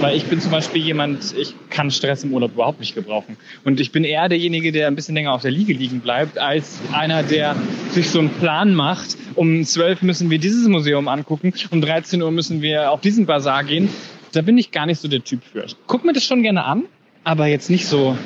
Weil 0.00 0.16
ich 0.16 0.24
bin 0.26 0.40
zum 0.40 0.50
Beispiel 0.50 0.82
jemand, 0.82 1.34
ich 1.36 1.54
kann 1.70 1.90
Stress 1.90 2.24
im 2.24 2.34
Urlaub 2.34 2.52
überhaupt 2.52 2.80
nicht 2.80 2.94
gebrauchen. 2.94 3.36
Und 3.64 3.80
ich 3.80 3.92
bin 3.92 4.04
eher 4.04 4.28
derjenige, 4.28 4.72
der 4.72 4.88
ein 4.88 4.94
bisschen 4.94 5.14
länger 5.14 5.32
auf 5.32 5.42
der 5.42 5.50
Liege 5.50 5.72
liegen 5.72 6.00
bleibt, 6.00 6.38
als 6.38 6.80
einer, 6.92 7.22
der 7.22 7.56
sich 7.90 8.10
so 8.10 8.18
einen 8.18 8.30
Plan 8.30 8.74
macht. 8.74 9.16
Um 9.34 9.64
12 9.64 10.02
müssen 10.02 10.30
wir 10.30 10.38
dieses 10.38 10.68
Museum 10.68 11.08
angucken, 11.08 11.54
um 11.70 11.80
13 11.80 12.20
Uhr 12.22 12.30
müssen 12.30 12.60
wir 12.60 12.90
auf 12.90 13.00
diesen 13.00 13.26
Bazar 13.26 13.64
gehen. 13.64 13.88
Da 14.32 14.42
bin 14.42 14.58
ich 14.58 14.70
gar 14.72 14.86
nicht 14.86 15.00
so 15.00 15.08
der 15.08 15.22
Typ 15.22 15.42
für. 15.44 15.64
Ich 15.64 15.76
guck 15.86 16.04
mir 16.04 16.12
das 16.12 16.24
schon 16.24 16.42
gerne 16.42 16.64
an, 16.64 16.84
aber 17.22 17.46
jetzt 17.46 17.70
nicht 17.70 17.86
so 17.86 18.18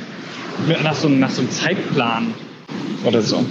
nach 0.82 0.94
so, 0.94 1.08
nach 1.08 1.30
so 1.30 1.42
einem 1.42 1.50
Zeitplan 1.50 2.34
oder 3.04 3.22
so. 3.22 3.44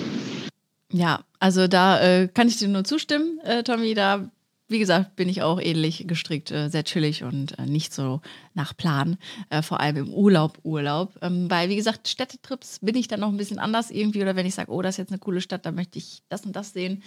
Ja, 0.91 1.21
also 1.39 1.67
da 1.67 2.01
äh, 2.01 2.27
kann 2.27 2.47
ich 2.47 2.57
dir 2.57 2.67
nur 2.67 2.83
zustimmen, 2.83 3.39
äh, 3.43 3.63
Tommy. 3.63 3.93
Da, 3.93 4.29
wie 4.69 4.79
gesagt, 4.79 5.15
bin 5.15 5.29
ich 5.29 5.41
auch 5.41 5.61
ähnlich 5.61 6.05
gestrickt, 6.07 6.51
äh, 6.51 6.69
sehr 6.69 6.83
chillig 6.83 7.23
und 7.23 7.57
äh, 7.57 7.65
nicht 7.65 7.93
so 7.93 8.21
nach 8.53 8.75
Plan. 8.75 9.17
Äh, 9.49 9.61
vor 9.61 9.79
allem 9.79 9.97
im 9.97 10.13
Urlaub, 10.13 10.59
Urlaub. 10.63 11.13
Ähm, 11.21 11.49
weil, 11.49 11.69
wie 11.69 11.75
gesagt, 11.77 12.07
Städtetrips 12.07 12.79
bin 12.79 12.95
ich 12.95 13.07
dann 13.07 13.21
noch 13.21 13.29
ein 13.29 13.37
bisschen 13.37 13.59
anders 13.59 13.91
irgendwie. 13.91 14.21
Oder 14.21 14.35
wenn 14.35 14.45
ich 14.45 14.55
sage, 14.55 14.71
oh, 14.71 14.81
das 14.81 14.95
ist 14.95 14.97
jetzt 14.97 15.11
eine 15.11 15.19
coole 15.19 15.41
Stadt, 15.41 15.65
da 15.65 15.71
möchte 15.71 15.97
ich 15.97 16.21
das 16.27 16.45
und 16.45 16.55
das 16.55 16.73
sehen, 16.73 17.03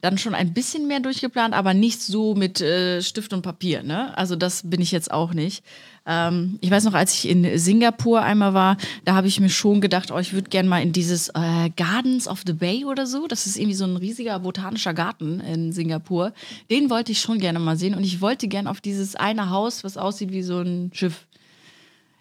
dann 0.00 0.18
schon 0.18 0.34
ein 0.34 0.54
bisschen 0.54 0.86
mehr 0.86 1.00
durchgeplant, 1.00 1.54
aber 1.54 1.74
nicht 1.74 2.00
so 2.00 2.34
mit 2.34 2.60
äh, 2.60 3.02
Stift 3.02 3.32
und 3.32 3.42
Papier. 3.42 3.82
Ne? 3.82 4.16
Also 4.16 4.36
das 4.36 4.68
bin 4.68 4.80
ich 4.80 4.92
jetzt 4.92 5.10
auch 5.10 5.34
nicht. 5.34 5.64
Ähm, 6.06 6.58
ich 6.60 6.70
weiß 6.70 6.84
noch, 6.84 6.94
als 6.94 7.14
ich 7.14 7.28
in 7.28 7.58
Singapur 7.58 8.22
einmal 8.22 8.54
war, 8.54 8.76
da 9.04 9.14
habe 9.14 9.26
ich 9.26 9.40
mir 9.40 9.50
schon 9.50 9.80
gedacht, 9.80 10.10
oh, 10.10 10.18
ich 10.18 10.32
würde 10.32 10.50
gerne 10.50 10.68
mal 10.68 10.82
in 10.82 10.92
dieses 10.92 11.30
äh, 11.30 11.70
Gardens 11.76 12.28
of 12.28 12.42
the 12.46 12.52
Bay 12.52 12.84
oder 12.84 13.06
so. 13.06 13.26
Das 13.26 13.46
ist 13.46 13.56
irgendwie 13.56 13.74
so 13.74 13.84
ein 13.84 13.96
riesiger 13.96 14.38
botanischer 14.38 14.94
Garten 14.94 15.40
in 15.40 15.72
Singapur. 15.72 16.32
Den 16.70 16.90
wollte 16.90 17.12
ich 17.12 17.20
schon 17.20 17.38
gerne 17.38 17.58
mal 17.58 17.76
sehen 17.76 17.94
und 17.94 18.04
ich 18.04 18.20
wollte 18.20 18.46
gerne 18.46 18.70
auf 18.70 18.80
dieses 18.80 19.16
eine 19.16 19.50
Haus, 19.50 19.82
was 19.82 19.96
aussieht 19.96 20.30
wie 20.30 20.42
so 20.42 20.60
ein 20.60 20.90
Schiff. 20.94 21.26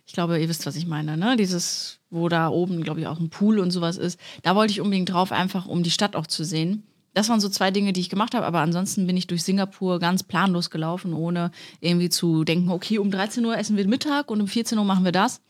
Ich 0.07 0.13
glaube, 0.13 0.39
ihr 0.39 0.49
wisst, 0.49 0.65
was 0.65 0.77
ich 0.77 0.87
meine, 0.87 1.17
ne? 1.17 1.35
Dieses, 1.35 1.99
wo 2.09 2.29
da 2.29 2.47
oben, 2.47 2.81
glaube 2.81 3.01
ich, 3.01 3.07
auch 3.07 3.19
ein 3.19 3.29
Pool 3.29 3.59
und 3.59 3.71
sowas 3.71 3.97
ist. 3.97 4.19
Da 4.41 4.55
wollte 4.55 4.71
ich 4.71 4.81
unbedingt 4.81 5.11
drauf, 5.11 5.31
einfach 5.31 5.65
um 5.67 5.83
die 5.83 5.91
Stadt 5.91 6.15
auch 6.15 6.27
zu 6.27 6.43
sehen. 6.43 6.83
Das 7.17 7.29
waren 7.29 7.39
so 7.39 7.49
zwei 7.49 7.71
Dinge, 7.71 7.93
die 7.93 8.01
ich 8.01 8.11
gemacht 8.11 8.35
habe, 8.35 8.45
aber 8.45 8.59
ansonsten 8.59 9.07
bin 9.07 9.17
ich 9.17 9.25
durch 9.25 9.43
Singapur 9.43 9.97
ganz 9.97 10.21
planlos 10.21 10.69
gelaufen, 10.69 11.15
ohne 11.15 11.49
irgendwie 11.79 12.09
zu 12.09 12.43
denken, 12.43 12.69
okay, 12.69 12.99
um 12.99 13.09
13 13.09 13.43
Uhr 13.43 13.57
essen 13.57 13.75
wir 13.75 13.87
Mittag 13.87 14.29
und 14.29 14.39
um 14.39 14.47
14 14.47 14.77
Uhr 14.77 14.85
machen 14.85 15.03
wir 15.03 15.11
das. 15.11 15.41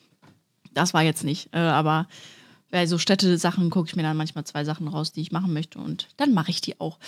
Das 0.74 0.94
war 0.94 1.04
jetzt 1.04 1.26
nicht, 1.26 1.50
äh, 1.52 1.58
aber 1.58 2.08
bei 2.72 2.88
so 2.88 2.98
Städte-Sachen 2.98 3.70
gucke 3.70 3.90
ich 3.90 3.98
mir 3.98 4.04
dann 4.04 4.16
manchmal 4.16 4.46
zwei 4.46 4.64
Sachen 4.64 4.88
raus, 4.88 5.12
die 5.12 5.20
ich 5.20 5.34
machen 5.34 5.52
möchte 5.52 5.78
und 5.78 6.08
dann 6.16 6.34
mache 6.34 6.52
ich 6.52 6.62
die 6.62 6.80
auch. 6.80 7.00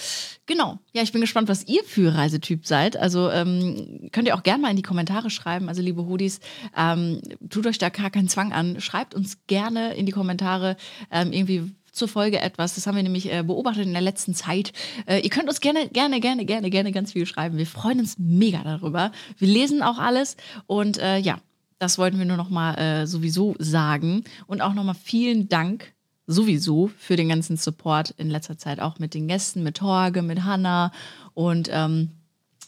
Genau. 0.45 0.79
Ja, 0.91 1.03
ich 1.03 1.13
bin 1.13 1.21
gespannt, 1.21 1.47
was 1.47 1.65
ihr 1.65 1.85
für 1.85 2.13
Reisetyp 2.13 2.67
seid. 2.67 2.97
Also 2.97 3.31
ähm, 3.31 4.09
könnt 4.11 4.27
ihr 4.27 4.35
auch 4.35 4.43
gerne 4.43 4.61
mal 4.61 4.71
in 4.71 4.75
die 4.75 4.81
Kommentare 4.81 5.29
schreiben. 5.29 5.69
Also 5.69 5.81
liebe 5.81 6.05
Hodis, 6.05 6.41
ähm, 6.75 7.21
tut 7.49 7.65
euch 7.65 7.77
da 7.77 7.87
gar 7.87 8.09
keinen 8.09 8.27
Zwang 8.27 8.51
an. 8.51 8.81
Schreibt 8.81 9.15
uns 9.15 9.37
gerne 9.47 9.93
in 9.93 10.05
die 10.05 10.11
Kommentare 10.11 10.75
ähm, 11.11 11.31
irgendwie 11.31 11.73
zur 11.91 12.07
Folge 12.07 12.39
etwas. 12.39 12.75
Das 12.75 12.87
haben 12.87 12.95
wir 12.95 13.03
nämlich 13.03 13.31
äh, 13.31 13.43
beobachtet 13.43 13.85
in 13.85 13.93
der 13.93 14.01
letzten 14.01 14.33
Zeit. 14.33 14.73
Äh, 15.05 15.19
ihr 15.19 15.29
könnt 15.29 15.49
uns 15.49 15.61
gerne, 15.61 15.87
gerne, 15.89 16.19
gerne, 16.19 16.45
gerne, 16.45 16.69
gerne 16.69 16.91
ganz 16.91 17.13
viel 17.13 17.25
schreiben. 17.25 17.57
Wir 17.57 17.67
freuen 17.67 17.99
uns 17.99 18.17
mega 18.17 18.63
darüber. 18.63 19.11
Wir 19.37 19.47
lesen 19.47 19.81
auch 19.81 19.97
alles 19.97 20.37
und 20.67 20.97
äh, 20.97 21.17
ja, 21.17 21.39
das 21.79 21.97
wollten 21.97 22.19
wir 22.19 22.25
nur 22.25 22.37
noch 22.37 22.49
mal 22.49 22.75
äh, 22.75 23.07
sowieso 23.07 23.55
sagen 23.57 24.23
und 24.47 24.61
auch 24.61 24.73
noch 24.73 24.83
mal 24.83 24.93
vielen 24.93 25.47
Dank 25.47 25.93
sowieso 26.27 26.91
für 26.97 27.15
den 27.15 27.29
ganzen 27.29 27.57
Support 27.57 28.11
in 28.17 28.29
letzter 28.29 28.57
Zeit 28.57 28.79
auch 28.79 28.99
mit 28.99 29.13
den 29.13 29.27
Gästen, 29.27 29.63
mit 29.63 29.77
Torge, 29.77 30.21
mit 30.21 30.43
Hanna 30.43 30.91
und 31.33 31.69
ähm, 31.71 32.11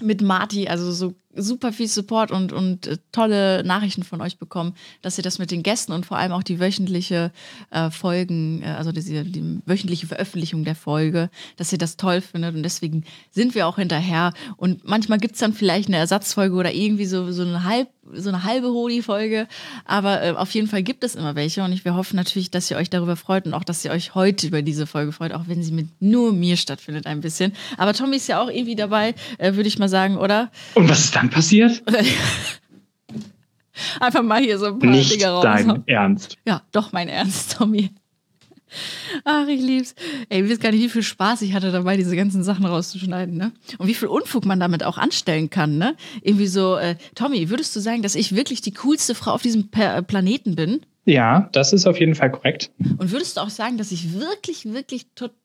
mit 0.01 0.21
Marty, 0.21 0.67
also 0.67 0.91
so 0.91 1.13
super 1.35 1.71
viel 1.73 1.87
Support 1.87 2.31
und, 2.31 2.53
und 2.53 2.87
äh, 2.87 2.97
tolle 3.11 3.63
Nachrichten 3.63 4.03
von 4.03 4.21
euch 4.21 4.37
bekommen, 4.37 4.75
dass 5.01 5.17
ihr 5.17 5.23
das 5.23 5.39
mit 5.39 5.51
den 5.51 5.63
Gästen 5.63 5.91
und 5.91 6.05
vor 6.05 6.17
allem 6.17 6.31
auch 6.31 6.43
die 6.43 6.59
wöchentliche 6.59 7.31
äh, 7.71 7.89
Folgen, 7.89 8.61
äh, 8.63 8.67
also 8.67 8.91
diese, 8.91 9.23
die 9.23 9.59
wöchentliche 9.65 10.07
Veröffentlichung 10.07 10.63
der 10.63 10.75
Folge, 10.75 11.29
dass 11.57 11.71
ihr 11.71 11.77
das 11.77 11.97
toll 11.97 12.21
findet 12.21 12.55
und 12.55 12.63
deswegen 12.63 13.03
sind 13.31 13.55
wir 13.55 13.67
auch 13.67 13.77
hinterher 13.77 14.33
und 14.57 14.87
manchmal 14.87 15.19
gibt 15.19 15.35
es 15.35 15.39
dann 15.39 15.53
vielleicht 15.53 15.87
eine 15.87 15.97
Ersatzfolge 15.97 16.55
oder 16.55 16.73
irgendwie 16.73 17.05
so, 17.05 17.31
so 17.31 17.43
eine 17.43 17.63
halb 17.63 17.89
so 18.13 18.29
eine 18.29 18.43
halbe 18.43 18.67
Holi-Folge, 18.67 19.47
aber 19.85 20.23
äh, 20.23 20.31
auf 20.31 20.51
jeden 20.51 20.67
Fall 20.67 20.81
gibt 20.83 21.03
es 21.03 21.15
immer 21.15 21.35
welche 21.35 21.63
und 21.63 21.71
ich, 21.71 21.85
wir 21.85 21.95
hoffen 21.95 22.15
natürlich, 22.15 22.49
dass 22.49 22.69
ihr 22.71 22.77
euch 22.77 22.89
darüber 22.89 23.15
freut 23.15 23.45
und 23.45 23.53
auch, 23.53 23.63
dass 23.63 23.85
ihr 23.85 23.91
euch 23.91 24.15
heute 24.15 24.47
über 24.47 24.61
diese 24.61 24.87
Folge 24.87 25.11
freut, 25.11 25.33
auch 25.33 25.43
wenn 25.47 25.61
sie 25.63 25.71
mit 25.71 25.87
nur 25.99 26.33
mir 26.33 26.57
stattfindet 26.57 27.05
ein 27.05 27.21
bisschen. 27.21 27.53
Aber 27.77 27.93
Tommy 27.93 28.17
ist 28.17 28.27
ja 28.27 28.41
auch 28.41 28.49
irgendwie 28.49 28.75
dabei, 28.75 29.13
äh, 29.37 29.53
würde 29.53 29.67
ich 29.67 29.77
mal 29.77 29.87
sagen, 29.87 30.17
oder? 30.17 30.51
Und 30.73 30.89
was 30.89 31.05
ist 31.05 31.15
dann 31.21 31.29
passiert? 31.29 31.81
Einfach 33.99 34.21
mal 34.23 34.41
hier 34.41 34.57
so 34.57 34.65
ein 34.67 34.79
paar 34.79 34.89
Nicht 34.89 35.11
Dinge 35.11 35.27
raus. 35.27 35.43
dein 35.43 35.83
Ernst. 35.87 36.37
Ja, 36.45 36.61
doch 36.71 36.91
mein 36.91 37.07
Ernst, 37.07 37.57
Tommy. 37.57 37.89
Ach, 39.25 39.47
ich 39.47 39.59
lieb's. 39.61 39.95
Ey, 40.29 40.43
ich 40.43 40.49
weiß 40.51 40.59
gar 40.59 40.71
nicht, 40.71 40.81
wie 40.81 40.89
viel 40.89 41.03
Spaß 41.03 41.41
ich 41.41 41.53
hatte 41.53 41.71
dabei, 41.71 41.97
diese 41.97 42.15
ganzen 42.15 42.41
Sachen 42.43 42.65
rauszuschneiden, 42.65 43.35
ne? 43.35 43.51
Und 43.79 43.87
wie 43.87 43.93
viel 43.93 44.07
Unfug 44.07 44.45
man 44.45 44.59
damit 44.61 44.83
auch 44.83 44.97
anstellen 44.97 45.49
kann, 45.49 45.77
ne? 45.77 45.95
Irgendwie 46.21 46.47
so, 46.47 46.77
äh, 46.77 46.95
Tommy, 47.15 47.49
würdest 47.49 47.75
du 47.75 47.79
sagen, 47.81 48.01
dass 48.01 48.15
ich 48.15 48.33
wirklich 48.35 48.61
die 48.61 48.73
coolste 48.73 49.13
Frau 49.13 49.31
auf 49.31 49.41
diesem 49.41 49.69
Pa- 49.71 50.01
Planeten 50.01 50.55
bin? 50.55 50.81
Ja, 51.05 51.49
das 51.51 51.73
ist 51.73 51.85
auf 51.85 51.99
jeden 51.99 52.15
Fall 52.15 52.31
korrekt. 52.31 52.71
Und 52.97 53.11
würdest 53.11 53.35
du 53.37 53.41
auch 53.41 53.49
sagen, 53.49 53.77
dass 53.77 53.91
ich 53.91 54.13
wirklich, 54.13 54.65
wirklich 54.71 55.07
total 55.15 55.35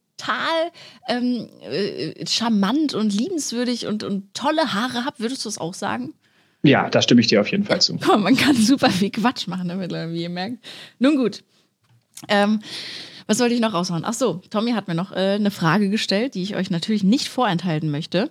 ähm, 1.09 1.49
äh, 1.63 2.27
charmant 2.27 2.95
und 2.95 3.13
liebenswürdig 3.13 3.87
und, 3.87 4.03
und 4.03 4.35
tolle 4.35 4.75
Haare 4.75 5.05
habe? 5.05 5.19
Würdest 5.19 5.45
du 5.45 5.49
das 5.49 5.59
auch 5.59 5.75
sagen? 5.75 6.15
Ja, 6.63 6.89
da 6.91 7.03
stimme 7.03 7.21
ich 7.21 7.27
dir 7.29 7.41
auf 7.41 7.51
jeden 7.51 7.65
Fall 7.65 7.81
zu. 7.81 7.95
Mal, 7.95 8.17
man 8.19 8.37
kann 8.37 8.57
super 8.57 8.91
viel 8.91 9.11
Quatsch 9.11 9.47
machen 9.47 9.69
damit, 9.69 9.93
wie 9.93 10.23
ihr 10.23 10.31
merkt. 10.31 10.59
Nun 10.99 11.17
gut. 11.17 11.43
Ähm, 12.29 12.61
was 13.27 13.41
wollte 13.41 13.55
ich 13.55 13.61
noch 13.61 13.75
raushauen? 13.75 14.05
Ach 14.05 14.13
so, 14.13 14.41
Tommy 14.51 14.73
hat 14.73 14.87
mir 14.87 14.95
noch 14.95 15.11
äh, 15.11 15.35
eine 15.35 15.51
Frage 15.51 15.91
gestellt, 15.91 16.35
die 16.35 16.43
ich 16.43 16.55
euch 16.55 16.71
natürlich 16.71 17.03
nicht 17.03 17.29
vorenthalten 17.29 17.91
möchte. 17.91 18.31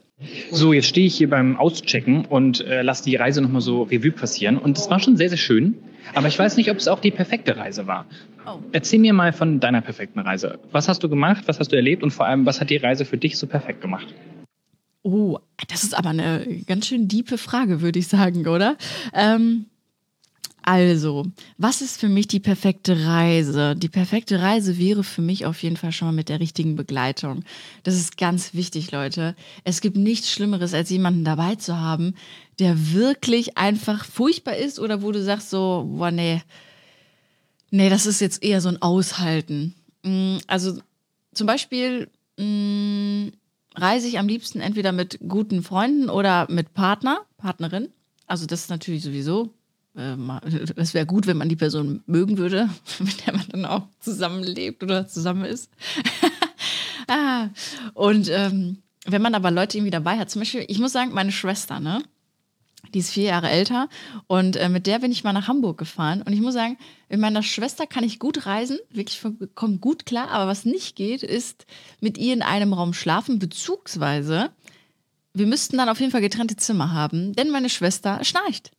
So, 0.52 0.72
jetzt 0.72 0.88
stehe 0.88 1.06
ich 1.06 1.16
hier 1.16 1.30
beim 1.30 1.58
Auschecken 1.58 2.24
und 2.26 2.62
äh, 2.62 2.82
lasse 2.82 3.04
die 3.04 3.18
Reise 3.18 3.42
nochmal 3.42 3.62
so 3.62 3.84
Revue 3.84 4.12
passieren. 4.12 4.58
Und 4.58 4.78
es 4.78 4.90
war 4.90 5.00
schon 5.00 5.18
sehr, 5.18 5.28
sehr 5.28 5.38
schön. 5.38 5.76
Aber 6.14 6.28
ich 6.28 6.40
weiß 6.40 6.56
nicht, 6.56 6.72
ob 6.72 6.78
es 6.78 6.88
auch 6.88 7.00
die 7.00 7.12
perfekte 7.12 7.58
Reise 7.58 7.88
war. 7.88 8.06
Oh. 8.48 8.60
Erzähl 8.72 9.00
mir 9.00 9.12
mal 9.12 9.34
von 9.34 9.60
deiner 9.60 9.82
perfekten 9.82 10.20
Reise. 10.20 10.60
Was 10.72 10.88
hast 10.88 11.04
du 11.04 11.10
gemacht? 11.10 11.44
Was 11.48 11.60
hast 11.60 11.74
du 11.74 11.76
erlebt? 11.76 12.02
Und 12.04 12.12
vor 12.12 12.26
allem, 12.26 12.46
was 12.46 12.62
hat 12.62 12.70
die 12.70 12.78
Reise 12.78 13.04
für 13.04 13.18
dich 13.18 13.38
so 13.38 13.48
perfekt 13.48 13.82
gemacht? 13.82 14.14
Oh, 15.02 15.40
das 15.68 15.84
ist 15.84 15.98
aber 15.98 16.10
eine 16.10 16.64
ganz 16.66 16.88
schön 16.88 17.08
diepe 17.08 17.38
Frage, 17.38 17.82
würde 17.82 18.00
ich 18.00 18.08
sagen, 18.08 18.48
oder? 18.48 18.78
Ähm, 19.14 19.66
also, 20.68 21.28
was 21.60 21.82
ist 21.82 22.00
für 22.00 22.10
mich 22.10 22.28
die 22.28 22.40
perfekte 22.40 23.06
Reise? 23.06 23.76
Die 23.76 23.88
perfekte 23.88 24.42
Reise 24.42 24.80
wäre 24.80 25.04
für 25.04 25.22
mich 25.22 25.46
auf 25.46 25.62
jeden 25.62 25.78
Fall 25.78 25.92
schon 25.92 26.08
mal 26.08 26.12
mit 26.12 26.28
der 26.28 26.40
richtigen 26.40 26.76
Begleitung. 26.76 27.44
Das 27.84 27.94
ist 27.94 28.18
ganz 28.18 28.56
wichtig, 28.56 28.92
Leute. 28.92 29.36
Es 29.64 29.80
gibt 29.80 29.96
nichts 29.96 30.32
Schlimmeres, 30.32 30.74
als 30.74 30.90
jemanden 30.90 31.24
dabei 31.24 31.54
zu 31.56 31.80
haben, 31.80 32.16
der 32.58 32.94
wirklich 32.94 33.60
einfach 33.60 34.06
furchtbar 34.06 34.56
ist 34.56 34.80
oder 34.80 35.04
wo 35.04 35.12
du 35.12 35.22
sagst 35.22 35.52
so, 35.52 35.88
boah, 35.88 36.10
nee, 36.10 36.42
nee, 37.70 37.90
das 37.90 38.08
ist 38.08 38.20
jetzt 38.20 38.44
eher 38.44 38.60
so 38.60 38.70
ein 38.70 38.82
Aushalten. 38.82 39.76
Mm, 40.02 40.38
Also 40.48 40.80
zum 41.36 41.46
Beispiel 41.46 42.10
mh, 42.40 43.32
reise 43.76 44.08
ich 44.08 44.18
am 44.18 44.28
liebsten 44.28 44.62
entweder 44.62 44.92
mit 44.92 45.20
guten 45.28 45.62
Freunden 45.62 46.10
oder 46.10 46.48
mit 46.50 46.74
Partner, 46.74 47.20
Partnerin. 47.38 47.90
Also 48.26 48.48
das 48.48 48.62
ist 48.62 48.70
natürlich 48.72 49.04
sowieso. 49.04 49.54
Äh, 49.98 50.16
ma- 50.16 50.42
Das 50.76 50.94
wäre 50.94 51.06
gut, 51.06 51.28
wenn 51.28 51.38
man 51.38 51.50
die 51.50 51.56
Person 51.56 52.04
mögen 52.06 52.38
würde, 52.38 52.70
mit 53.00 53.26
der 53.26 53.34
man 53.34 53.46
dann 53.50 53.66
auch 53.66 53.88
zusammenlebt 54.00 54.84
oder 54.84 55.08
zusammen 55.08 55.46
ist. 55.46 55.70
ah, 57.08 57.50
und 57.94 58.30
ähm, 58.30 58.78
wenn 59.06 59.22
man 59.22 59.36
aber 59.36 59.52
Leute 59.52 59.78
irgendwie 59.78 59.92
dabei 59.92 60.18
hat, 60.18 60.30
zum 60.32 60.42
Beispiel, 60.42 60.66
ich 60.68 60.80
muss 60.80 60.92
sagen, 60.92 61.14
meine 61.14 61.32
Schwester, 61.32 61.80
ne? 61.80 62.04
Die 62.94 63.00
ist 63.00 63.12
vier 63.12 63.24
Jahre 63.26 63.50
älter 63.50 63.90
und 64.28 64.56
äh, 64.58 64.70
mit 64.70 64.86
der 64.86 65.00
bin 65.00 65.12
ich 65.12 65.24
mal 65.24 65.34
nach 65.34 65.48
Hamburg 65.48 65.78
gefahren. 65.80 66.22
Und 66.22 66.34
ich 66.34 66.40
muss 66.40 66.54
sagen, 66.54 66.78
mit 67.10 67.20
meiner 67.20 67.42
Schwester 67.42 67.88
kann 67.88 68.04
ich 68.04 68.20
gut 68.20 68.46
reisen, 68.46 68.78
wirklich 68.92 69.20
kommt 69.56 69.82
gut 69.82 70.06
klar. 70.06 70.30
Aber 70.30 70.48
was 70.48 70.66
nicht 70.66 70.96
geht, 70.96 71.24
ist 71.24 71.66
mit 72.00 72.18
ihr 72.20 72.34
in 72.34 72.44
einem 72.44 72.74
Raum 72.74 72.94
schlafen, 72.94 73.40
beziehungsweise 73.40 74.52
wir 75.34 75.48
müssten 75.48 75.78
dann 75.78 75.90
auf 75.90 76.00
jeden 76.00 76.12
Fall 76.12 76.22
getrennte 76.22 76.56
Zimmer 76.58 76.94
haben, 76.94 77.34
denn 77.34 77.50
meine 77.50 77.70
Schwester 77.70 78.24
schnarcht. 78.24 78.72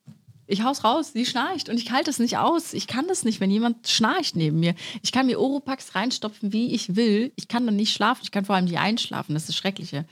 Ich 0.46 0.62
hau's 0.62 0.84
raus, 0.84 1.12
sie 1.12 1.26
schnarcht 1.26 1.68
und 1.68 1.76
ich 1.76 1.90
halte 1.90 2.06
das 2.06 2.18
nicht 2.18 2.38
aus. 2.38 2.72
Ich 2.72 2.86
kann 2.86 3.08
das 3.08 3.24
nicht, 3.24 3.40
wenn 3.40 3.50
jemand 3.50 3.88
schnarcht 3.88 4.36
neben 4.36 4.60
mir. 4.60 4.74
Ich 5.02 5.10
kann 5.10 5.26
mir 5.26 5.40
Oropax 5.40 5.94
reinstopfen, 5.94 6.52
wie 6.52 6.72
ich 6.72 6.94
will. 6.94 7.32
Ich 7.36 7.48
kann 7.48 7.66
dann 7.66 7.76
nicht 7.76 7.92
schlafen. 7.92 8.20
Ich 8.22 8.30
kann 8.30 8.44
vor 8.44 8.54
allem 8.54 8.66
nicht 8.66 8.78
einschlafen. 8.78 9.34
Das 9.34 9.42
ist 9.42 9.48
das 9.48 9.56
Schreckliche. 9.56 10.04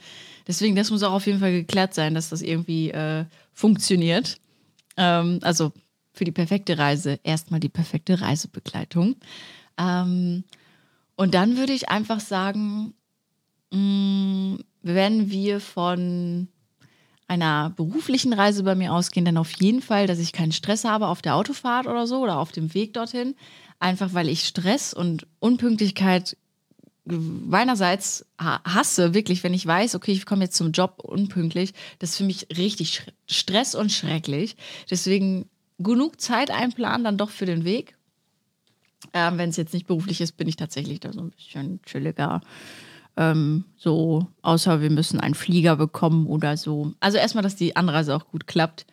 Deswegen, 0.47 0.75
das 0.75 0.91
muss 0.91 1.03
auch 1.03 1.13
auf 1.13 1.25
jeden 1.25 1.39
Fall 1.39 1.53
geklärt 1.53 1.93
sein, 1.93 2.13
dass 2.13 2.29
das 2.29 2.41
irgendwie 2.41 2.91
äh, 2.91 3.25
funktioniert. 3.53 4.37
Ähm, 4.97 5.39
also 5.41 5.71
für 6.11 6.25
die 6.25 6.31
perfekte 6.31 6.77
Reise 6.77 7.19
erstmal 7.23 7.59
die 7.59 7.69
perfekte 7.69 8.19
Reisebegleitung. 8.19 9.15
Ähm, 9.77 10.43
und 11.15 11.33
dann 11.33 11.57
würde 11.57 11.73
ich 11.73 11.89
einfach 11.89 12.19
sagen, 12.19 12.93
mh, 13.71 14.59
wenn 14.81 15.29
wir 15.31 15.59
von 15.59 16.47
einer 17.27 17.71
beruflichen 17.71 18.33
Reise 18.33 18.63
bei 18.63 18.75
mir 18.75 18.93
ausgehen, 18.93 19.25
dann 19.25 19.37
auf 19.37 19.51
jeden 19.59 19.81
Fall, 19.81 20.07
dass 20.07 20.19
ich 20.19 20.31
keinen 20.31 20.51
Stress 20.51 20.83
habe 20.83 21.07
auf 21.07 21.21
der 21.21 21.35
Autofahrt 21.35 21.87
oder 21.87 22.07
so 22.07 22.19
oder 22.19 22.39
auf 22.39 22.51
dem 22.51 22.73
Weg 22.73 22.93
dorthin. 22.93 23.35
Einfach 23.79 24.13
weil 24.13 24.29
ich 24.29 24.45
Stress 24.45 24.93
und 24.93 25.27
Unpünktlichkeit 25.39 26.37
meinerseits 27.05 28.25
ha- 28.39 28.61
hasse, 28.63 29.13
wirklich, 29.13 29.43
wenn 29.43 29.53
ich 29.53 29.65
weiß, 29.65 29.95
okay, 29.95 30.11
ich 30.11 30.25
komme 30.25 30.45
jetzt 30.45 30.55
zum 30.57 30.71
Job 30.71 30.99
unpünktlich, 31.03 31.73
das 31.99 32.11
ist 32.11 32.17
für 32.17 32.23
mich 32.23 32.47
richtig 32.57 33.03
Stress 33.27 33.75
und 33.75 33.91
schrecklich. 33.91 34.55
Deswegen 34.89 35.49
genug 35.77 36.19
Zeit 36.19 36.51
einplanen, 36.51 37.03
dann 37.03 37.17
doch 37.17 37.29
für 37.29 37.45
den 37.45 37.63
Weg. 37.63 37.95
Ähm, 39.13 39.37
wenn 39.37 39.49
es 39.49 39.57
jetzt 39.57 39.73
nicht 39.73 39.87
beruflich 39.87 40.19
ist, 40.21 40.33
bin 40.33 40.47
ich 40.47 40.55
tatsächlich 40.55 40.99
da 40.99 41.13
so 41.13 41.21
ein 41.21 41.29
bisschen 41.31 41.79
chilliger. 41.83 42.41
Ähm, 43.17 43.65
so, 43.77 44.27
außer 44.41 44.81
wir 44.81 44.89
müssen 44.89 45.19
einen 45.19 45.35
Flieger 45.35 45.75
bekommen 45.75 46.27
oder 46.27 46.57
so. 46.57 46.93
Also 46.99 47.17
erstmal, 47.17 47.43
dass 47.43 47.55
die 47.55 47.75
Anreise 47.75 48.15
auch 48.15 48.27
gut 48.27 48.47
klappt. 48.47 48.85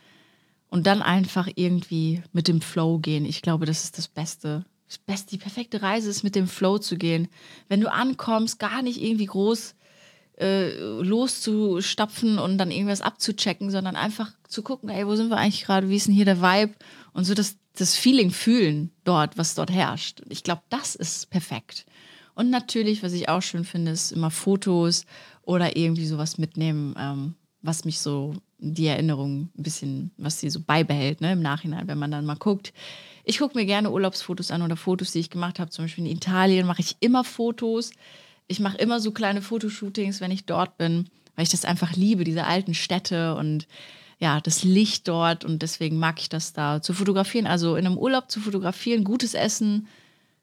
Und 0.68 0.86
dann 0.86 1.02
einfach 1.02 1.48
irgendwie 1.54 2.22
mit 2.32 2.48
dem 2.48 2.62
Flow 2.62 2.98
gehen. 2.98 3.26
Ich 3.26 3.42
glaube, 3.42 3.66
das 3.66 3.84
ist 3.84 3.98
das 3.98 4.08
Beste. 4.08 4.64
Das 4.88 4.96
Beste, 4.96 5.30
die 5.30 5.38
perfekte 5.38 5.82
Reise 5.82 6.08
ist, 6.08 6.22
mit 6.22 6.34
dem 6.34 6.46
Flow 6.46 6.78
zu 6.78 6.96
gehen. 6.96 7.28
Wenn 7.68 7.82
du 7.82 7.92
ankommst, 7.92 8.58
gar 8.58 8.80
nicht 8.80 9.02
irgendwie 9.02 9.26
groß 9.26 9.74
äh, 10.38 10.74
loszustapfen 10.78 12.38
und 12.38 12.58
dann 12.58 12.70
irgendwas 12.70 13.00
abzuchecken, 13.00 13.70
sondern 13.70 13.96
einfach 13.96 14.32
zu 14.48 14.62
gucken, 14.62 14.88
ey, 14.88 15.06
wo 15.06 15.14
sind 15.14 15.28
wir 15.28 15.36
eigentlich 15.36 15.64
gerade, 15.64 15.88
wie 15.88 15.96
ist 15.96 16.06
denn 16.06 16.14
hier 16.14 16.24
der 16.24 16.40
Vibe 16.40 16.74
und 17.12 17.24
so 17.24 17.34
das, 17.34 17.56
das 17.76 17.96
Feeling 17.96 18.30
fühlen 18.30 18.90
dort, 19.04 19.38
was 19.38 19.54
dort 19.54 19.70
herrscht. 19.70 20.22
Ich 20.28 20.42
glaube, 20.42 20.62
das 20.68 20.94
ist 20.94 21.30
perfekt. 21.30 21.84
Und 22.34 22.50
natürlich, 22.50 23.02
was 23.02 23.12
ich 23.12 23.28
auch 23.28 23.42
schön 23.42 23.64
finde, 23.64 23.92
ist 23.92 24.12
immer 24.12 24.30
Fotos 24.30 25.04
oder 25.42 25.76
irgendwie 25.76 26.06
sowas 26.06 26.38
mitnehmen, 26.38 26.94
ähm, 26.98 27.34
was 27.60 27.84
mich 27.84 28.00
so 28.00 28.34
die 28.58 28.86
Erinnerung 28.86 29.50
ein 29.56 29.62
bisschen, 29.62 30.12
was 30.16 30.40
sie 30.40 30.48
so 30.48 30.60
beibehält, 30.60 31.20
ne, 31.20 31.32
im 31.32 31.42
Nachhinein, 31.42 31.88
wenn 31.88 31.98
man 31.98 32.10
dann 32.10 32.24
mal 32.24 32.36
guckt. 32.36 32.72
Ich 33.24 33.38
gucke 33.38 33.58
mir 33.58 33.66
gerne 33.66 33.90
Urlaubsfotos 33.90 34.50
an 34.50 34.62
oder 34.62 34.76
Fotos, 34.76 35.12
die 35.12 35.18
ich 35.18 35.30
gemacht 35.30 35.58
habe. 35.58 35.70
Zum 35.70 35.84
Beispiel 35.84 36.06
in 36.06 36.12
Italien 36.12 36.66
mache 36.66 36.80
ich 36.80 36.96
immer 37.00 37.24
Fotos. 37.24 37.92
Ich 38.46 38.60
mache 38.60 38.78
immer 38.78 39.00
so 39.00 39.12
kleine 39.12 39.42
Fotoshootings, 39.42 40.20
wenn 40.20 40.30
ich 40.30 40.46
dort 40.46 40.78
bin, 40.78 41.08
weil 41.36 41.44
ich 41.44 41.50
das 41.50 41.64
einfach 41.64 41.94
liebe, 41.94 42.24
diese 42.24 42.46
alten 42.46 42.74
Städte 42.74 43.34
und 43.36 43.66
ja, 44.18 44.40
das 44.40 44.62
Licht 44.62 45.08
dort 45.08 45.44
und 45.44 45.62
deswegen 45.62 45.98
mag 45.98 46.20
ich 46.20 46.28
das 46.28 46.52
da 46.52 46.80
zu 46.80 46.94
fotografieren. 46.94 47.48
Also 47.48 47.74
in 47.74 47.86
einem 47.86 47.98
Urlaub 47.98 48.30
zu 48.30 48.40
fotografieren, 48.40 49.02
gutes 49.02 49.34
Essen, 49.34 49.88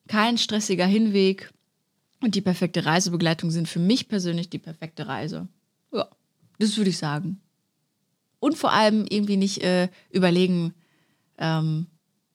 kein 0.07 0.37
stressiger 0.37 0.85
Hinweg 0.85 1.53
und 2.21 2.35
die 2.35 2.41
perfekte 2.41 2.85
Reisebegleitung 2.85 3.51
sind 3.51 3.67
für 3.67 3.79
mich 3.79 4.07
persönlich 4.07 4.49
die 4.49 4.59
perfekte 4.59 5.07
Reise. 5.07 5.47
Ja, 5.93 6.07
das 6.59 6.77
würde 6.77 6.89
ich 6.89 6.97
sagen. 6.97 7.39
Und 8.39 8.57
vor 8.57 8.71
allem 8.71 9.05
irgendwie 9.09 9.37
nicht 9.37 9.63
äh, 9.63 9.89
überlegen, 10.11 10.73
ähm, 11.37 11.87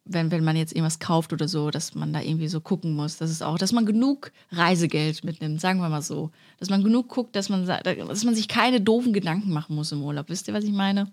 wenn, 0.04 0.30
wenn 0.30 0.44
man 0.44 0.56
jetzt 0.56 0.72
irgendwas 0.72 0.98
kauft 0.98 1.32
oder 1.32 1.48
so, 1.48 1.70
dass 1.70 1.94
man 1.94 2.12
da 2.12 2.20
irgendwie 2.20 2.48
so 2.48 2.60
gucken 2.60 2.94
muss. 2.94 3.16
Das 3.16 3.30
ist 3.30 3.42
auch, 3.42 3.56
dass 3.56 3.72
man 3.72 3.86
genug 3.86 4.32
Reisegeld 4.52 5.24
mitnimmt, 5.24 5.60
sagen 5.60 5.80
wir 5.80 5.88
mal 5.88 6.02
so. 6.02 6.30
Dass 6.58 6.68
man 6.68 6.84
genug 6.84 7.08
guckt, 7.08 7.34
dass 7.36 7.48
man, 7.48 7.66
dass 7.66 8.24
man 8.24 8.34
sich 8.34 8.48
keine 8.48 8.80
doofen 8.80 9.14
Gedanken 9.14 9.50
machen 9.50 9.74
muss 9.74 9.92
im 9.92 10.02
Urlaub. 10.02 10.28
Wisst 10.28 10.46
ihr, 10.48 10.54
was 10.54 10.64
ich 10.64 10.72
meine? 10.72 11.10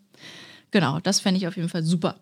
Genau, 0.71 0.99
das 0.99 1.21
fände 1.21 1.37
ich 1.37 1.47
auf 1.47 1.55
jeden 1.55 1.69
Fall 1.69 1.83
super. 1.83 2.17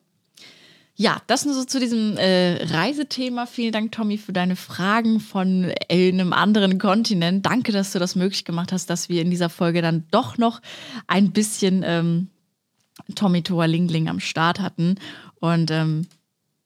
Ja, 1.02 1.22
das 1.28 1.46
nur 1.46 1.56
so 1.56 1.64
zu 1.64 1.80
diesem 1.80 2.18
äh, 2.18 2.62
Reisethema. 2.62 3.46
Vielen 3.46 3.72
Dank, 3.72 3.94
Tommy, 3.94 4.18
für 4.18 4.34
deine 4.34 4.58
Fragen 4.58 5.22
von 5.22 5.72
einem 5.90 6.34
anderen 6.34 6.78
Kontinent. 6.78 7.46
Danke, 7.46 7.72
dass 7.72 7.94
du 7.94 8.00
das 8.00 8.18
möglich 8.18 8.44
gemacht 8.44 8.74
hast, 8.74 8.90
dass 8.90 9.08
wir 9.08 9.22
in 9.22 9.32
dieser 9.32 9.48
Folge 9.48 9.82
dann 9.82 10.04
doch 10.12 10.38
noch 10.38 10.62
ein 11.08 11.32
bisschen 11.32 11.84
ähm, 11.86 12.28
Tommy 13.16 13.44
Toa 13.44 13.64
Lingling 13.64 14.10
am 14.10 14.20
Start 14.20 14.60
hatten. 14.60 14.96
Und 15.40 15.72
ähm, 15.72 16.06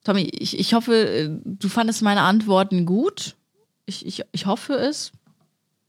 Tommy, 0.02 0.22
ich, 0.22 0.58
ich 0.58 0.74
hoffe, 0.74 0.94
äh, 0.94 1.30
du 1.44 1.68
fandest 1.68 2.02
meine 2.02 2.22
Antworten 2.22 2.86
gut. 2.86 3.36
Ich, 3.86 4.04
ich, 4.04 4.24
ich 4.32 4.46
hoffe 4.46 4.72
es. 4.72 5.12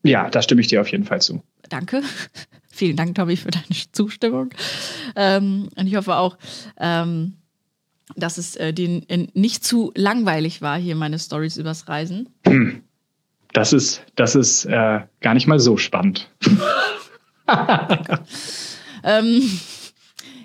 Ja, 0.03 0.29
da 0.29 0.43
stimme 0.43 0.61
ich 0.61 0.67
dir 0.67 0.81
auf 0.81 0.91
jeden 0.91 1.05
Fall 1.05 1.19
zu. 1.19 1.41
Danke. 1.69 2.03
Vielen 2.69 2.95
Dank, 2.95 3.15
Tommy, 3.15 3.37
für 3.37 3.49
deine 3.49 3.65
Zustimmung. 3.91 4.51
Ähm, 5.15 5.67
und 5.75 5.87
ich 5.87 5.95
hoffe 5.95 6.15
auch, 6.15 6.37
ähm, 6.77 7.37
dass 8.15 8.37
es 8.37 8.55
äh, 8.55 8.73
dir 8.73 9.01
äh, 9.07 9.27
nicht 9.33 9.63
zu 9.63 9.91
langweilig 9.95 10.61
war, 10.61 10.77
hier 10.77 10.95
meine 10.95 11.19
Stories 11.19 11.57
übers 11.57 11.87
Reisen. 11.87 12.29
Das 13.53 13.71
ist, 13.73 14.03
das 14.15 14.35
ist 14.35 14.65
äh, 14.65 15.01
gar 15.21 15.33
nicht 15.33 15.47
mal 15.47 15.59
so 15.59 15.77
spannend. 15.77 16.29
Ähm, 19.05 19.59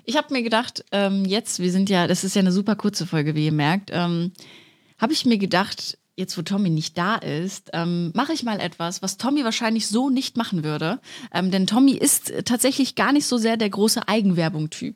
ich 0.05 0.15
habe 0.15 0.33
mir 0.33 0.43
gedacht, 0.43 0.85
ähm, 0.91 1.25
jetzt, 1.25 1.59
wir 1.59 1.71
sind 1.71 1.89
ja, 1.89 2.07
das 2.07 2.23
ist 2.23 2.35
ja 2.35 2.41
eine 2.41 2.51
super 2.51 2.75
kurze 2.75 3.05
Folge, 3.07 3.35
wie 3.35 3.45
ihr 3.45 3.51
merkt, 3.51 3.89
ähm, 3.91 4.31
habe 4.99 5.13
ich 5.13 5.25
mir 5.25 5.39
gedacht, 5.39 5.97
jetzt 6.15 6.37
wo 6.37 6.43
Tommy 6.43 6.69
nicht 6.69 6.97
da 6.97 7.15
ist, 7.15 7.71
ähm, 7.73 8.11
mache 8.13 8.33
ich 8.33 8.43
mal 8.43 8.59
etwas, 8.59 9.01
was 9.01 9.17
Tommy 9.17 9.43
wahrscheinlich 9.43 9.87
so 9.87 10.09
nicht 10.09 10.37
machen 10.37 10.63
würde. 10.63 10.99
Ähm, 11.33 11.49
denn 11.49 11.65
Tommy 11.65 11.93
ist 11.93 12.31
tatsächlich 12.45 12.95
gar 12.95 13.11
nicht 13.11 13.25
so 13.25 13.37
sehr 13.37 13.57
der 13.57 13.69
große 13.69 14.07
Eigenwerbung-Typ. 14.07 14.95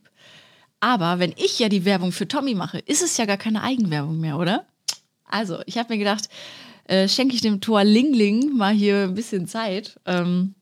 Aber 0.80 1.20
wenn 1.20 1.34
ich 1.38 1.60
ja 1.60 1.70
die 1.70 1.86
Werbung 1.86 2.12
für 2.12 2.28
Tommy 2.28 2.54
mache, 2.54 2.80
ist 2.80 3.02
es 3.02 3.18
ja 3.18 3.26
gar 3.26 3.38
keine 3.38 3.64
Eigenwerbung 3.64 4.20
mehr, 4.20 4.38
oder? 4.38 4.66
Also, 5.26 5.60
ich 5.66 5.78
habe 5.78 5.94
mir 5.94 6.00
gedacht, 6.00 6.30
äh, 6.86 7.08
schenke 7.08 7.36
ich 7.36 7.42
dem 7.42 7.62
Tor 7.62 7.84
Lingling 7.84 8.56
mal 8.56 8.74
hier 8.74 9.04
ein 9.04 9.16
bisschen 9.16 9.48
Zeit 9.48 10.00
ähm, 10.06 10.56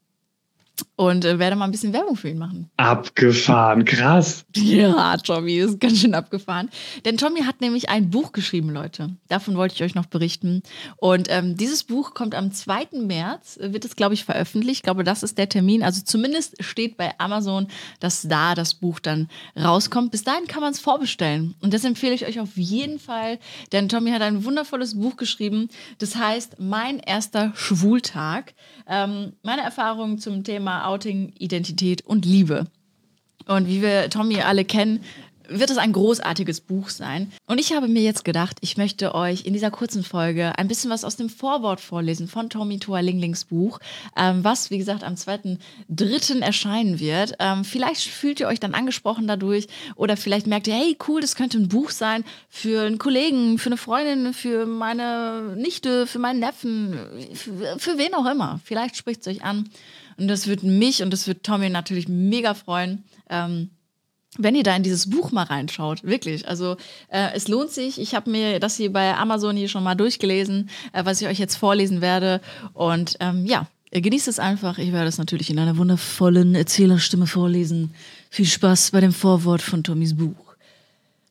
und 0.96 1.26
äh, 1.26 1.40
werde 1.40 1.56
mal 1.56 1.66
ein 1.66 1.72
bisschen 1.72 1.94
Werbung 1.94 2.16
für 2.16 2.30
ihn 2.30 2.38
machen. 2.38 2.70
Abgefahren, 2.78 3.86
krass. 3.86 4.46
Ja, 4.56 5.18
Tommy 5.18 5.56
ist 5.56 5.80
ganz 5.80 6.00
schön 6.00 6.16
abgefahren. 6.16 6.70
Denn 7.06 7.18
Tommy 7.18 7.42
hat 7.42 7.62
nämlich 7.62 7.90
ein 7.90 8.10
Buch 8.10 8.32
geschrieben, 8.32 8.70
Leute. 8.70 9.16
Davon 9.28 9.56
wollte 9.56 9.76
ich 9.76 9.84
euch 9.84 9.96
noch 9.96 10.06
berichten. 10.06 10.64
Und 10.98 11.28
ähm, 11.30 11.58
dieses 11.58 11.84
Buch 11.84 12.14
kommt 12.14 12.36
am 12.36 12.52
2. 12.52 12.88
März, 13.02 13.60
wird 13.62 13.86
es, 13.86 13.96
glaube 13.96 14.14
ich, 14.14 14.26
veröffentlicht. 14.26 14.80
Ich 14.80 14.84
glaube, 14.84 15.04
das 15.04 15.24
ist 15.24 15.38
der 15.38 15.50
Termin. 15.50 15.84
Also 15.84 16.02
zumindest 16.04 16.64
steht 16.64 16.98
bei 16.98 17.12
Amazon, 17.20 17.68
dass 18.00 18.24
da 18.24 18.56
das 18.56 18.74
Buch 18.74 19.00
dann 19.00 19.30
rauskommt. 19.58 20.12
Bis 20.12 20.24
dahin 20.24 20.48
kann 20.48 20.62
man 20.62 20.74
es 20.74 20.80
vorbestellen. 20.80 21.56
Und 21.62 21.74
das 21.74 21.84
empfehle 21.84 22.14
ich 22.14 22.26
euch 22.26 22.40
auf 22.40 22.56
jeden 22.56 23.00
Fall, 23.00 23.40
denn 23.72 23.90
Tommy 23.90 24.12
hat 24.12 24.22
ein 24.22 24.46
wundervolles 24.46 25.00
Buch 25.00 25.18
geschrieben. 25.18 25.70
Das 26.00 26.16
heißt 26.16 26.60
Mein 26.60 27.00
erster 27.00 27.52
Schwultag. 27.56 28.54
Ähm, 28.88 29.34
meine 29.44 29.62
Erfahrungen 29.62 30.18
zum 30.18 30.44
Thema 30.44 30.63
Outing, 30.68 31.34
Identität 31.38 32.06
und 32.06 32.26
Liebe. 32.26 32.66
Und 33.46 33.68
wie 33.68 33.82
wir 33.82 34.10
Tommy 34.10 34.42
alle 34.42 34.66
kennen, 34.66 35.04
wird 35.60 35.70
es 35.70 35.78
ein 35.78 35.92
großartiges 35.92 36.62
Buch 36.62 36.90
sein. 36.90 37.32
Und 37.46 37.60
ich 37.60 37.74
habe 37.74 37.88
mir 37.88 38.02
jetzt 38.02 38.26
gedacht, 38.26 38.58
ich 38.62 38.78
möchte 38.78 39.16
euch 39.16 39.46
in 39.46 39.54
dieser 39.54 39.72
kurzen 39.72 40.04
Folge 40.04 40.58
ein 40.58 40.68
bisschen 40.68 40.90
was 40.90 41.04
aus 41.04 41.16
dem 41.16 41.30
Vorwort 41.30 41.82
vorlesen 41.82 42.28
von 42.28 42.50
Tommy 42.50 42.80
Tua 42.80 43.00
Linglings 43.00 43.46
Buch, 43.46 43.80
ähm, 44.18 44.44
was, 44.44 44.72
wie 44.72 44.78
gesagt, 44.78 45.04
am 45.04 45.16
2.3. 45.16 46.42
erscheinen 46.42 47.00
wird. 47.00 47.34
Ähm, 47.40 47.64
vielleicht 47.64 48.04
fühlt 48.04 48.40
ihr 48.40 48.48
euch 48.48 48.60
dann 48.60 48.74
angesprochen 48.74 49.28
dadurch 49.28 49.68
oder 49.96 50.18
vielleicht 50.18 50.48
merkt 50.48 50.68
ihr, 50.68 50.76
hey, 50.76 50.98
cool, 51.08 51.22
das 51.22 51.36
könnte 51.36 51.58
ein 51.58 51.68
Buch 51.68 51.90
sein 51.90 52.24
für 52.50 52.86
einen 52.86 52.98
Kollegen, 52.98 53.58
für 53.58 53.70
eine 53.70 53.78
Freundin, 53.78 54.34
für 54.34 54.66
meine 54.66 55.56
Nichte, 55.58 56.08
für 56.08 56.20
meinen 56.20 56.40
Neffen, 56.40 56.98
für, 57.34 57.80
für 57.80 57.98
wen 57.98 58.14
auch 58.14 58.26
immer. 58.26 58.60
Vielleicht 58.64 58.98
spricht 58.98 59.22
es 59.22 59.28
euch 59.28 59.44
an. 59.44 59.70
Und 60.18 60.28
das 60.28 60.48
wird 60.48 60.64
mich 60.64 61.02
und 61.02 61.12
das 61.12 61.28
wird 61.28 61.44
Tommy 61.44 61.70
natürlich 61.70 62.08
mega 62.08 62.54
freuen. 62.54 63.04
Ähm, 63.30 63.72
wenn 64.38 64.56
ihr 64.56 64.64
da 64.64 64.76
in 64.76 64.84
dieses 64.84 65.10
Buch 65.10 65.32
mal 65.32 65.44
reinschaut, 65.44 66.04
wirklich. 66.04 66.48
Also 66.48 66.78
äh, 67.10 67.30
es 67.34 67.48
lohnt 67.48 67.72
sich. 67.72 68.00
Ich 68.00 68.16
habe 68.16 68.30
mir 68.30 68.60
das 68.60 68.78
hier 68.78 68.92
bei 68.92 69.16
Amazon 69.16 69.56
hier 69.56 69.70
schon 69.70 69.84
mal 69.84 69.96
durchgelesen, 69.96 70.70
äh, 70.92 71.06
was 71.06 71.22
ich 71.22 71.28
euch 71.28 71.40
jetzt 71.40 71.56
vorlesen 71.56 72.02
werde. 72.02 72.42
Und 72.74 73.18
ähm, 73.20 73.46
ja, 73.46 73.68
genießt 73.92 74.28
es 74.28 74.40
einfach. 74.40 74.78
Ich 74.78 74.92
werde 74.92 75.08
es 75.08 75.18
natürlich 75.18 75.50
in 75.50 75.60
einer 75.60 75.78
wundervollen 75.78 76.56
Erzählerstimme 76.56 77.28
vorlesen. 77.28 77.94
Viel 78.30 78.46
Spaß 78.46 78.92
bei 78.92 79.02
dem 79.02 79.14
Vorwort 79.14 79.62
von 79.62 79.84
Tommys 79.84 80.16
Buch. 80.16 80.56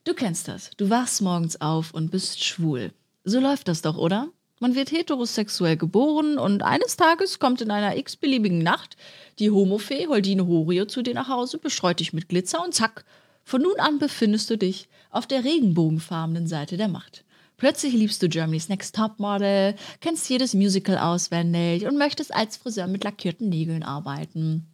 Du 0.05 0.13
kennst 0.13 0.47
das. 0.47 0.71
Du 0.77 0.89
wachst 0.89 1.21
morgens 1.21 1.59
auf 1.59 1.93
und 1.93 2.11
bist 2.11 2.43
schwul. 2.43 2.91
So 3.23 3.39
läuft 3.39 3.67
das 3.67 3.81
doch, 3.81 3.97
oder? 3.97 4.29
Man 4.63 4.75
wird 4.75 4.93
heterosexuell 4.93 5.75
geboren 5.75 6.37
und 6.37 6.63
eines 6.63 6.95
Tages 6.95 7.37
kommt 7.37 7.59
in 7.59 7.69
einer 7.69 7.97
x-beliebigen 7.97 8.59
Nacht 8.59 8.95
die 9.37 9.51
Homofee 9.51 10.07
Holdine 10.07 10.47
Horio 10.47 10.85
zu 10.85 11.01
dir 11.01 11.13
nach 11.13 11.27
Hause, 11.27 11.57
bestreut 11.57 11.99
dich 11.99 12.13
mit 12.13 12.29
Glitzer 12.29 12.63
und 12.63 12.73
zack, 12.73 13.03
von 13.43 13.61
nun 13.61 13.77
an 13.77 13.99
befindest 13.99 14.49
du 14.49 14.57
dich 14.57 14.87
auf 15.09 15.27
der 15.27 15.43
regenbogenfarbenen 15.43 16.47
Seite 16.47 16.77
der 16.77 16.87
Macht. 16.87 17.25
Plötzlich 17.57 17.91
liebst 17.91 18.23
du 18.23 18.29
Germany's 18.29 18.69
Next 18.69 18.95
Topmodel, 18.95 19.75
kennst 19.99 20.29
jedes 20.29 20.53
Musical 20.53 20.97
auswendig 20.97 21.85
und 21.85 21.97
möchtest 21.97 22.33
als 22.33 22.55
Friseur 22.55 22.87
mit 22.87 23.03
lackierten 23.03 23.49
Nägeln 23.49 23.83
arbeiten. 23.83 24.65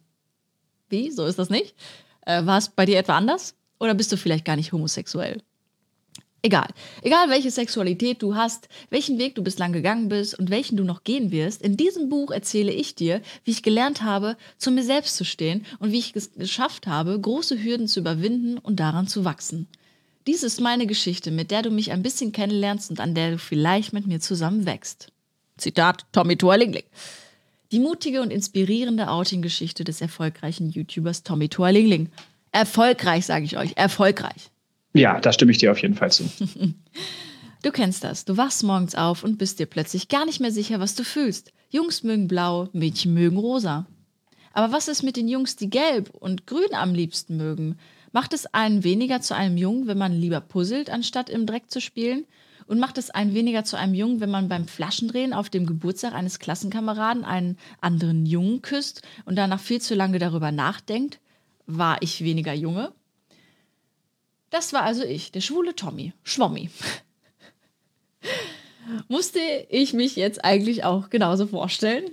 Wie? 0.88 1.10
So 1.10 1.26
ist 1.26 1.40
das 1.40 1.50
nicht? 1.50 1.74
Äh, 2.26 2.46
War 2.46 2.58
es 2.58 2.68
bei 2.68 2.86
dir 2.86 2.96
etwa 2.96 3.16
anders? 3.16 3.56
Oder 3.80 3.94
bist 3.94 4.12
du 4.12 4.16
vielleicht 4.16 4.44
gar 4.44 4.54
nicht 4.54 4.70
homosexuell? 4.70 5.42
Egal. 6.42 6.68
Egal, 7.02 7.28
welche 7.28 7.50
Sexualität 7.50 8.22
du 8.22 8.34
hast, 8.34 8.68
welchen 8.88 9.18
Weg 9.18 9.34
du 9.34 9.42
bislang 9.42 9.72
gegangen 9.72 10.08
bist 10.08 10.38
und 10.38 10.48
welchen 10.48 10.76
du 10.76 10.84
noch 10.84 11.04
gehen 11.04 11.30
wirst, 11.30 11.60
in 11.60 11.76
diesem 11.76 12.08
Buch 12.08 12.30
erzähle 12.30 12.72
ich 12.72 12.94
dir, 12.94 13.20
wie 13.44 13.50
ich 13.50 13.62
gelernt 13.62 14.02
habe, 14.02 14.36
zu 14.56 14.70
mir 14.70 14.82
selbst 14.82 15.16
zu 15.16 15.24
stehen 15.24 15.66
und 15.80 15.92
wie 15.92 15.98
ich 15.98 16.16
es 16.16 16.32
geschafft 16.32 16.86
habe, 16.86 17.20
große 17.20 17.62
Hürden 17.62 17.88
zu 17.88 18.00
überwinden 18.00 18.56
und 18.56 18.80
daran 18.80 19.06
zu 19.06 19.26
wachsen. 19.26 19.68
Dies 20.26 20.42
ist 20.42 20.60
meine 20.60 20.86
Geschichte, 20.86 21.30
mit 21.30 21.50
der 21.50 21.62
du 21.62 21.70
mich 21.70 21.92
ein 21.92 22.02
bisschen 22.02 22.32
kennenlernst 22.32 22.90
und 22.90 23.00
an 23.00 23.14
der 23.14 23.32
du 23.32 23.38
vielleicht 23.38 23.92
mit 23.92 24.06
mir 24.06 24.20
zusammen 24.20 24.64
wächst. 24.64 25.12
Zitat 25.58 26.06
Tommy 26.12 26.36
Toalingling. 26.36 26.84
Die 27.70 27.80
mutige 27.80 28.22
und 28.22 28.30
inspirierende 28.30 29.08
Outing-Geschichte 29.08 29.84
des 29.84 30.00
erfolgreichen 30.00 30.70
YouTubers 30.70 31.22
Tommy 31.22 31.48
Toalingling. 31.48 32.08
Erfolgreich, 32.50 33.26
sage 33.26 33.44
ich 33.44 33.58
euch, 33.58 33.72
erfolgreich. 33.76 34.50
Ja, 34.92 35.20
da 35.20 35.32
stimme 35.32 35.52
ich 35.52 35.58
dir 35.58 35.70
auf 35.70 35.80
jeden 35.80 35.94
Fall 35.94 36.10
zu. 36.10 36.24
Du 37.62 37.70
kennst 37.72 38.04
das. 38.04 38.24
Du 38.24 38.38
wachst 38.38 38.62
morgens 38.62 38.94
auf 38.94 39.22
und 39.22 39.36
bist 39.36 39.58
dir 39.58 39.66
plötzlich 39.66 40.08
gar 40.08 40.24
nicht 40.24 40.40
mehr 40.40 40.50
sicher, 40.50 40.80
was 40.80 40.94
du 40.94 41.04
fühlst. 41.04 41.52
Jungs 41.68 42.02
mögen 42.02 42.26
blau, 42.26 42.68
Mädchen 42.72 43.12
mögen 43.12 43.36
rosa. 43.36 43.86
Aber 44.54 44.72
was 44.72 44.88
ist 44.88 45.02
mit 45.02 45.16
den 45.16 45.28
Jungs, 45.28 45.56
die 45.56 45.68
gelb 45.68 46.08
und 46.10 46.46
grün 46.46 46.72
am 46.72 46.94
liebsten 46.94 47.36
mögen? 47.36 47.76
Macht 48.12 48.32
es 48.32 48.46
einen 48.46 48.82
weniger 48.82 49.20
zu 49.20 49.36
einem 49.36 49.58
Jungen, 49.58 49.86
wenn 49.86 49.98
man 49.98 50.18
lieber 50.18 50.40
puzzelt, 50.40 50.88
anstatt 50.88 51.28
im 51.28 51.44
Dreck 51.44 51.70
zu 51.70 51.82
spielen? 51.82 52.24
Und 52.66 52.78
macht 52.78 52.98
es 52.98 53.10
einen 53.10 53.34
weniger 53.34 53.64
zu 53.64 53.76
einem 53.76 53.94
Jungen, 53.94 54.20
wenn 54.20 54.30
man 54.30 54.48
beim 54.48 54.66
Flaschendrehen 54.66 55.34
auf 55.34 55.50
dem 55.50 55.66
Geburtstag 55.66 56.14
eines 56.14 56.38
Klassenkameraden 56.38 57.24
einen 57.24 57.58
anderen 57.80 58.24
Jungen 58.24 58.62
küsst 58.62 59.02
und 59.26 59.36
danach 59.36 59.60
viel 59.60 59.82
zu 59.82 59.94
lange 59.94 60.18
darüber 60.18 60.50
nachdenkt? 60.50 61.20
War 61.66 61.98
ich 62.00 62.24
weniger 62.24 62.54
Junge? 62.54 62.92
Das 64.50 64.72
war 64.72 64.82
also 64.82 65.04
ich, 65.04 65.32
der 65.32 65.40
schwule 65.40 65.74
Tommy, 65.74 66.12
Schwommi. 66.24 66.70
Musste 69.08 69.40
ich 69.68 69.92
mich 69.92 70.16
jetzt 70.16 70.44
eigentlich 70.44 70.84
auch 70.84 71.10
genauso 71.10 71.46
vorstellen? 71.46 72.10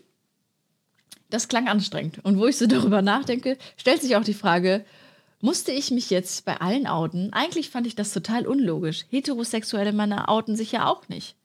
Das 1.29 1.47
klang 1.47 1.67
anstrengend. 1.67 2.23
Und 2.23 2.37
wo 2.37 2.45
ich 2.45 2.57
so 2.57 2.67
darüber 2.67 3.01
nachdenke, 3.01 3.57
stellt 3.75 4.01
sich 4.01 4.15
auch 4.15 4.23
die 4.23 4.33
Frage, 4.33 4.85
musste 5.41 5.71
ich 5.71 5.91
mich 5.91 6.09
jetzt 6.09 6.45
bei 6.45 6.61
allen 6.61 6.87
outen? 6.87 7.33
Eigentlich 7.33 7.69
fand 7.69 7.85
ich 7.85 7.95
das 7.95 8.13
total 8.13 8.47
unlogisch. 8.47 9.05
Heterosexuelle 9.09 9.91
Männer 9.91 10.29
outen 10.29 10.55
sich 10.55 10.71
ja 10.71 10.87
auch 10.87 11.09
nicht. 11.09 11.35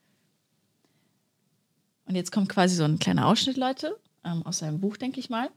Und 2.05 2.15
jetzt 2.15 2.31
kommt 2.31 2.49
quasi 2.49 2.75
so 2.75 2.83
ein 2.83 2.99
kleiner 2.99 3.27
Ausschnitt, 3.27 3.57
Leute, 3.57 3.99
ähm, 4.23 4.45
aus 4.45 4.59
seinem 4.59 4.79
Buch, 4.79 4.97
denke 4.97 5.19
ich 5.19 5.29
mal. 5.29 5.49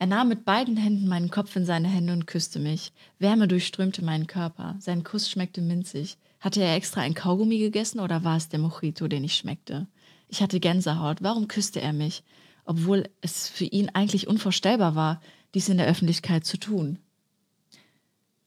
Er 0.00 0.06
nahm 0.06 0.28
mit 0.28 0.46
beiden 0.46 0.78
Händen 0.78 1.06
meinen 1.08 1.30
Kopf 1.30 1.54
in 1.56 1.66
seine 1.66 1.86
Hände 1.86 2.14
und 2.14 2.26
küsste 2.26 2.58
mich. 2.58 2.94
Wärme 3.18 3.46
durchströmte 3.46 4.02
meinen 4.02 4.26
Körper. 4.26 4.76
Sein 4.78 5.04
Kuss 5.04 5.28
schmeckte 5.28 5.60
minzig. 5.60 6.16
Hatte 6.40 6.62
er 6.62 6.74
extra 6.74 7.02
ein 7.02 7.12
Kaugummi 7.12 7.58
gegessen 7.58 8.00
oder 8.00 8.24
war 8.24 8.38
es 8.38 8.48
der 8.48 8.60
Mojito, 8.60 9.08
den 9.08 9.24
ich 9.24 9.36
schmeckte? 9.36 9.88
Ich 10.26 10.40
hatte 10.40 10.58
Gänsehaut. 10.58 11.18
Warum 11.20 11.48
küsste 11.48 11.82
er 11.82 11.92
mich? 11.92 12.22
Obwohl 12.64 13.10
es 13.20 13.50
für 13.50 13.66
ihn 13.66 13.90
eigentlich 13.90 14.26
unvorstellbar 14.26 14.94
war, 14.94 15.20
dies 15.54 15.68
in 15.68 15.76
der 15.76 15.86
Öffentlichkeit 15.86 16.46
zu 16.46 16.56
tun. 16.56 16.98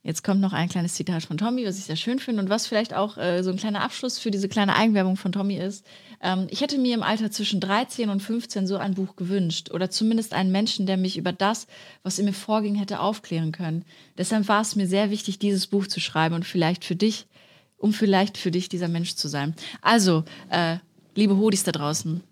Jetzt 0.04 0.24
kommt 0.24 0.42
noch 0.42 0.54
ein 0.54 0.70
kleines 0.70 0.96
Zitat 0.96 1.24
von 1.24 1.38
Tommy, 1.38 1.66
was 1.66 1.78
ich 1.78 1.86
sehr 1.86 1.96
schön 1.96 2.20
finde 2.20 2.42
und 2.42 2.50
was 2.50 2.68
vielleicht 2.68 2.94
auch 2.94 3.18
äh, 3.18 3.42
so 3.42 3.52
ein 3.52 3.58
kleiner 3.58 3.82
Abschluss 3.82 4.20
für 4.20 4.32
diese 4.32 4.50
kleine 4.50 4.76
Eigenwerbung 4.76 5.16
von 5.16 5.32
Tommy 5.32 5.56
ist. 5.56 5.86
Ähm, 6.22 6.48
ich 6.50 6.62
hätte 6.62 6.78
mir 6.78 6.94
im 6.94 7.04
Alter 7.04 7.32
zwischen 7.32 7.62
13 7.62 8.10
und 8.10 8.20
15 8.20 8.68
so 8.68 8.76
ein 8.76 8.96
Buch 8.96 9.16
gewünscht 9.16 9.72
oder 9.72 9.90
zumindest 9.90 10.34
einen 10.34 10.52
Menschen, 10.52 10.86
der 10.86 10.98
mich 10.98 11.18
über 11.18 11.32
das, 11.32 11.68
was 12.04 12.20
in 12.20 12.26
mir 12.26 12.34
vorging, 12.34 12.76
hätte 12.76 13.00
aufklären 13.00 13.54
können. 13.54 13.86
Deshalb 14.18 14.50
war 14.50 14.62
es 14.62 14.76
mir 14.76 14.88
sehr 14.88 15.10
wichtig, 15.10 15.40
dieses 15.40 15.68
Buch 15.68 15.88
zu 15.88 16.02
schreiben 16.02 16.36
und 16.36 16.46
vielleicht 16.46 16.84
für 16.84 16.98
dich 16.98 17.26
um 17.84 17.92
vielleicht 17.92 18.38
für 18.38 18.50
dich 18.50 18.70
dieser 18.70 18.88
Mensch 18.88 19.16
zu 19.16 19.28
sein. 19.28 19.54
Also, 19.82 20.24
äh, 20.50 20.78
liebe 21.16 21.36
Hodis 21.36 21.66
da 21.66 21.74
draußen, 21.74 22.24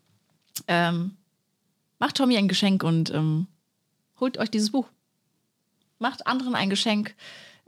ähm, 0.69 1.17
macht 1.99 2.15
Tommy 2.15 2.37
ein 2.37 2.47
Geschenk 2.47 2.83
und 2.83 3.13
ähm, 3.13 3.47
holt 4.21 4.37
euch 4.37 4.49
dieses 4.49 4.71
Buch. 4.71 4.87
Macht 5.99 6.25
anderen 6.25 6.55
ein 6.55 6.69
Geschenk, 6.69 7.15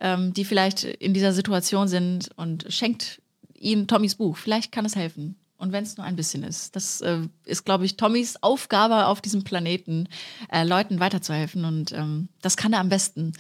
ähm, 0.04 0.34
die 0.34 0.46
vielleicht 0.46 0.84
in 0.84 1.16
dieser 1.16 1.34
Situation 1.34 1.88
sind 1.88 2.30
und 2.36 2.66
schenkt 2.70 3.22
ihnen 3.58 3.88
Tommys 3.88 4.16
Buch. 4.16 4.38
Vielleicht 4.38 4.72
kann 4.72 4.86
es 4.86 4.96
helfen. 4.96 5.36
Und 5.58 5.72
wenn 5.72 5.84
es 5.86 5.96
nur 5.96 6.06
ein 6.06 6.18
bisschen 6.18 6.44
ist. 6.44 6.76
Das 6.76 7.00
äh, 7.00 7.20
ist, 7.46 7.64
glaube 7.64 7.86
ich, 7.86 7.96
Tommys 7.96 8.36
Aufgabe 8.42 9.08
auf 9.08 9.22
diesem 9.22 9.46
Planeten, 9.46 10.10
äh, 10.52 10.66
Leuten 10.66 11.00
weiterzuhelfen. 11.00 11.64
Und 11.64 11.94
ähm, 11.94 12.28
das 12.42 12.58
kann 12.58 12.74
er 12.74 12.82
am 12.82 12.90
besten. 12.90 13.32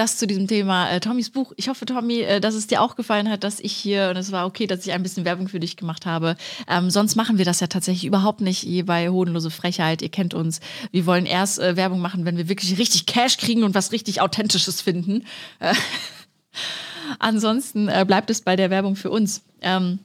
Das 0.00 0.16
zu 0.16 0.26
diesem 0.26 0.48
Thema 0.48 0.90
äh, 0.90 0.98
Tommys 0.98 1.28
Buch. 1.28 1.52
Ich 1.56 1.68
hoffe, 1.68 1.84
Tommy, 1.84 2.20
äh, 2.20 2.40
dass 2.40 2.54
es 2.54 2.66
dir 2.66 2.80
auch 2.80 2.96
gefallen 2.96 3.28
hat, 3.28 3.44
dass 3.44 3.60
ich 3.60 3.74
hier, 3.74 4.08
und 4.08 4.16
es 4.16 4.32
war 4.32 4.46
okay, 4.46 4.66
dass 4.66 4.86
ich 4.86 4.94
ein 4.94 5.02
bisschen 5.02 5.26
Werbung 5.26 5.46
für 5.46 5.60
dich 5.60 5.76
gemacht 5.76 6.06
habe. 6.06 6.36
Ähm, 6.66 6.88
sonst 6.88 7.16
machen 7.16 7.36
wir 7.36 7.44
das 7.44 7.60
ja 7.60 7.66
tatsächlich 7.66 8.06
überhaupt 8.06 8.40
nicht 8.40 8.60
hier 8.60 8.86
bei 8.86 9.10
Hodenlose 9.10 9.50
Frechheit. 9.50 10.00
Ihr 10.00 10.08
kennt 10.08 10.32
uns. 10.32 10.60
Wir 10.90 11.04
wollen 11.04 11.26
erst 11.26 11.58
äh, 11.58 11.76
Werbung 11.76 12.00
machen, 12.00 12.24
wenn 12.24 12.38
wir 12.38 12.48
wirklich 12.48 12.78
richtig 12.78 13.04
Cash 13.04 13.36
kriegen 13.36 13.62
und 13.62 13.74
was 13.74 13.92
richtig 13.92 14.22
Authentisches 14.22 14.80
finden. 14.80 15.26
Äh, 15.58 15.74
ansonsten 17.18 17.88
äh, 17.88 18.06
bleibt 18.06 18.30
es 18.30 18.40
bei 18.40 18.56
der 18.56 18.70
Werbung 18.70 18.96
für 18.96 19.10
uns. 19.10 19.42
Ähm, 19.60 19.98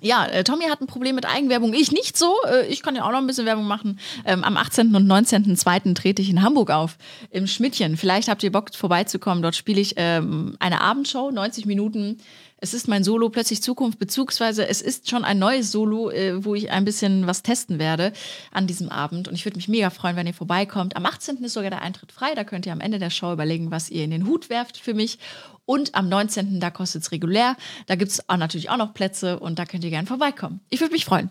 ja, 0.00 0.26
äh, 0.26 0.44
Tommy 0.44 0.64
hat 0.64 0.80
ein 0.80 0.86
Problem 0.86 1.14
mit 1.14 1.26
Eigenwerbung. 1.26 1.74
Ich 1.74 1.92
nicht 1.92 2.16
so. 2.16 2.34
Äh, 2.48 2.66
ich 2.66 2.82
kann 2.82 2.96
ja 2.96 3.04
auch 3.04 3.10
noch 3.10 3.18
ein 3.18 3.26
bisschen 3.26 3.46
Werbung 3.46 3.66
machen. 3.66 3.98
Ähm, 4.24 4.44
am 4.44 4.56
18. 4.56 4.94
und 4.94 5.06
19.02. 5.06 5.94
trete 5.94 6.22
ich 6.22 6.30
in 6.30 6.42
Hamburg 6.42 6.70
auf, 6.70 6.96
im 7.30 7.46
Schmidtchen. 7.46 7.96
Vielleicht 7.96 8.28
habt 8.28 8.42
ihr 8.42 8.52
Bock 8.52 8.74
vorbeizukommen. 8.74 9.42
Dort 9.42 9.56
spiele 9.56 9.80
ich 9.80 9.94
ähm, 9.96 10.56
eine 10.58 10.80
Abendshow, 10.80 11.30
90 11.30 11.66
Minuten. 11.66 12.18
Es 12.60 12.74
ist 12.74 12.88
mein 12.88 13.04
Solo 13.04 13.30
Plötzlich 13.30 13.62
Zukunft, 13.62 13.98
beziehungsweise 13.98 14.68
es 14.68 14.82
ist 14.82 15.08
schon 15.08 15.24
ein 15.24 15.38
neues 15.38 15.72
Solo, 15.72 16.10
äh, 16.10 16.44
wo 16.44 16.54
ich 16.54 16.70
ein 16.70 16.84
bisschen 16.84 17.26
was 17.26 17.42
testen 17.42 17.78
werde 17.78 18.12
an 18.52 18.66
diesem 18.66 18.90
Abend. 18.90 19.28
Und 19.28 19.34
ich 19.34 19.46
würde 19.46 19.56
mich 19.56 19.68
mega 19.68 19.88
freuen, 19.88 20.16
wenn 20.16 20.26
ihr 20.26 20.34
vorbeikommt. 20.34 20.94
Am 20.96 21.06
18. 21.06 21.42
ist 21.42 21.54
sogar 21.54 21.70
der 21.70 21.82
Eintritt 21.82 22.12
frei. 22.12 22.34
Da 22.34 22.44
könnt 22.44 22.66
ihr 22.66 22.72
am 22.72 22.80
Ende 22.80 22.98
der 22.98 23.10
Show 23.10 23.32
überlegen, 23.32 23.70
was 23.70 23.88
ihr 23.88 24.04
in 24.04 24.10
den 24.10 24.26
Hut 24.26 24.50
werft 24.50 24.76
für 24.76 24.94
mich. 24.94 25.18
Und 25.64 25.94
am 25.94 26.08
19. 26.08 26.60
da 26.60 26.70
kostet 26.70 27.02
es 27.02 27.12
regulär. 27.12 27.56
Da 27.86 27.94
gibt 27.94 28.10
es 28.10 28.22
natürlich 28.28 28.70
auch 28.70 28.76
noch 28.76 28.92
Plätze 28.92 29.38
und 29.38 29.58
da 29.58 29.64
könnt 29.64 29.84
ihr 29.84 29.90
gerne 29.90 30.06
vorbeikommen. 30.06 30.60
Ich 30.68 30.80
würde 30.80 30.92
mich 30.92 31.04
freuen. 31.04 31.30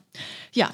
Ja, 0.53 0.71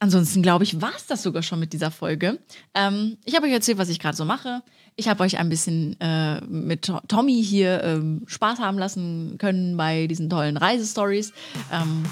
Ansonsten 0.00 0.42
glaube 0.42 0.64
ich, 0.64 0.80
war 0.82 0.92
es 0.96 1.06
das 1.06 1.22
sogar 1.22 1.42
schon 1.42 1.60
mit 1.60 1.72
dieser 1.72 1.90
Folge. 1.90 2.38
Ähm, 2.74 3.16
ich 3.24 3.36
habe 3.36 3.46
euch 3.46 3.52
erzählt, 3.52 3.78
was 3.78 3.88
ich 3.88 4.00
gerade 4.00 4.16
so 4.16 4.24
mache. 4.24 4.62
Ich 4.96 5.08
habe 5.08 5.22
euch 5.22 5.38
ein 5.38 5.48
bisschen 5.48 5.98
äh, 6.00 6.40
mit 6.42 6.82
To- 6.86 7.00
Tommy 7.08 7.42
hier 7.42 7.82
ähm, 7.82 8.22
Spaß 8.26 8.58
haben 8.58 8.78
lassen 8.78 9.36
können 9.38 9.76
bei 9.76 10.06
diesen 10.06 10.28
tollen 10.28 10.56
Reisestories. 10.56 11.32
Ähm, 11.72 12.02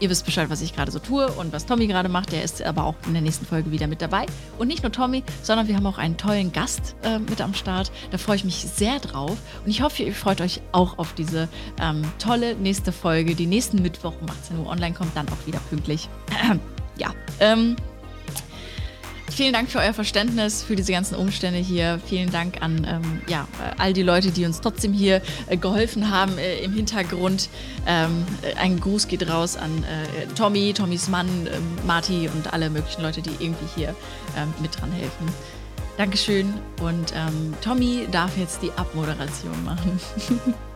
ihr 0.00 0.08
wisst 0.08 0.24
Bescheid, 0.24 0.48
was 0.50 0.62
ich 0.62 0.74
gerade 0.74 0.90
so 0.90 0.98
tue 0.98 1.30
und 1.32 1.52
was 1.52 1.66
Tommy 1.66 1.86
gerade 1.88 2.08
macht. 2.08 2.32
Der 2.32 2.42
ist 2.42 2.62
aber 2.62 2.84
auch 2.84 2.94
in 3.06 3.12
der 3.12 3.22
nächsten 3.22 3.44
Folge 3.44 3.70
wieder 3.70 3.86
mit 3.86 4.00
dabei. 4.02 4.24
Und 4.58 4.68
nicht 4.68 4.82
nur 4.82 4.90
Tommy, 4.90 5.22
sondern 5.42 5.68
wir 5.68 5.76
haben 5.76 5.86
auch 5.86 5.98
einen 5.98 6.16
tollen 6.16 6.52
Gast 6.52 6.96
äh, 7.02 7.18
mit 7.18 7.40
am 7.40 7.54
Start. 7.54 7.92
Da 8.12 8.18
freue 8.18 8.36
ich 8.36 8.44
mich 8.44 8.56
sehr 8.56 8.98
drauf. 8.98 9.36
Und 9.64 9.70
ich 9.70 9.82
hoffe, 9.82 10.04
ihr 10.04 10.14
freut 10.14 10.40
euch 10.40 10.60
auch 10.72 10.98
auf 10.98 11.12
diese 11.14 11.48
ähm, 11.80 12.02
tolle 12.18 12.54
nächste 12.56 12.92
Folge, 12.92 13.34
die 13.34 13.46
nächsten 13.46 13.82
Mittwoch 13.82 14.14
um 14.20 14.30
18 14.30 14.58
Uhr 14.58 14.66
online 14.68 14.94
kommt, 14.94 15.14
dann 15.16 15.28
auch 15.28 15.46
wieder 15.46 15.60
pünktlich. 15.70 16.08
ja, 16.96 17.14
ähm, 17.40 17.76
Vielen 19.32 19.54
Dank 19.54 19.70
für 19.70 19.78
euer 19.78 19.94
Verständnis 19.94 20.62
für 20.62 20.76
diese 20.76 20.92
ganzen 20.92 21.14
Umstände 21.14 21.58
hier. 21.58 22.00
Vielen 22.04 22.30
Dank 22.30 22.60
an 22.60 22.86
ähm, 22.86 23.22
ja, 23.26 23.48
all 23.78 23.94
die 23.94 24.02
Leute, 24.02 24.30
die 24.30 24.44
uns 24.44 24.60
trotzdem 24.60 24.92
hier 24.92 25.22
äh, 25.46 25.56
geholfen 25.56 26.10
haben 26.10 26.36
äh, 26.36 26.58
im 26.58 26.74
Hintergrund. 26.74 27.48
Ähm, 27.86 28.26
äh, 28.42 28.54
ein 28.56 28.78
Gruß 28.78 29.08
geht 29.08 29.26
raus 29.28 29.56
an 29.56 29.84
äh, 29.84 30.26
Tommy, 30.34 30.74
Tommys 30.74 31.08
Mann, 31.08 31.28
ähm, 31.46 31.86
Marty 31.86 32.28
und 32.28 32.52
alle 32.52 32.68
möglichen 32.68 33.00
Leute, 33.00 33.22
die 33.22 33.30
irgendwie 33.38 33.66
hier 33.74 33.94
ähm, 34.36 34.52
mit 34.60 34.78
dran 34.78 34.92
helfen. 34.92 35.26
Dankeschön 35.96 36.52
und 36.82 37.14
ähm, 37.16 37.54
Tommy 37.62 38.06
darf 38.10 38.36
jetzt 38.36 38.62
die 38.62 38.70
Abmoderation 38.72 39.64
machen. 39.64 39.98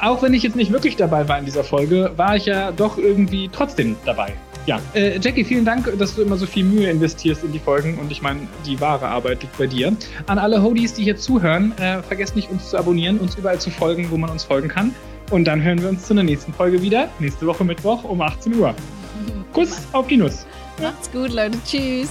Auch 0.00 0.22
wenn 0.22 0.34
ich 0.34 0.42
jetzt 0.42 0.56
nicht 0.56 0.72
wirklich 0.72 0.96
dabei 0.96 1.28
war 1.28 1.38
in 1.38 1.44
dieser 1.44 1.64
Folge, 1.64 2.12
war 2.16 2.36
ich 2.36 2.46
ja 2.46 2.72
doch 2.72 2.98
irgendwie 2.98 3.48
trotzdem 3.52 3.96
dabei. 4.04 4.32
Ja, 4.66 4.80
äh, 4.94 5.18
Jackie, 5.18 5.44
vielen 5.44 5.64
Dank, 5.64 5.92
dass 5.98 6.14
du 6.14 6.22
immer 6.22 6.36
so 6.36 6.46
viel 6.46 6.64
Mühe 6.64 6.88
investierst 6.88 7.42
in 7.42 7.52
die 7.52 7.58
Folgen 7.58 7.98
und 7.98 8.12
ich 8.12 8.22
meine, 8.22 8.40
die 8.64 8.80
wahre 8.80 9.08
Arbeit 9.08 9.42
liegt 9.42 9.58
bei 9.58 9.66
dir. 9.66 9.92
An 10.26 10.38
alle 10.38 10.62
Hodies, 10.62 10.94
die 10.94 11.02
hier 11.02 11.16
zuhören, 11.16 11.72
äh, 11.78 12.02
vergesst 12.02 12.36
nicht, 12.36 12.50
uns 12.50 12.70
zu 12.70 12.78
abonnieren, 12.78 13.18
uns 13.18 13.34
überall 13.34 13.58
zu 13.58 13.70
folgen, 13.70 14.08
wo 14.10 14.16
man 14.16 14.30
uns 14.30 14.44
folgen 14.44 14.68
kann. 14.68 14.94
Und 15.30 15.46
dann 15.46 15.62
hören 15.62 15.80
wir 15.82 15.88
uns 15.88 16.04
zu 16.04 16.14
einer 16.14 16.22
nächsten 16.22 16.52
Folge 16.52 16.80
wieder, 16.80 17.08
nächste 17.18 17.46
Woche 17.46 17.64
Mittwoch 17.64 18.04
um 18.04 18.20
18 18.20 18.54
Uhr. 18.54 18.74
Kuss 19.52 19.82
auf 19.92 20.06
die 20.06 20.16
Nuss. 20.16 20.46
Macht's 20.80 21.10
gut, 21.10 21.32
Leute. 21.32 21.58
Tschüss. 21.64 22.10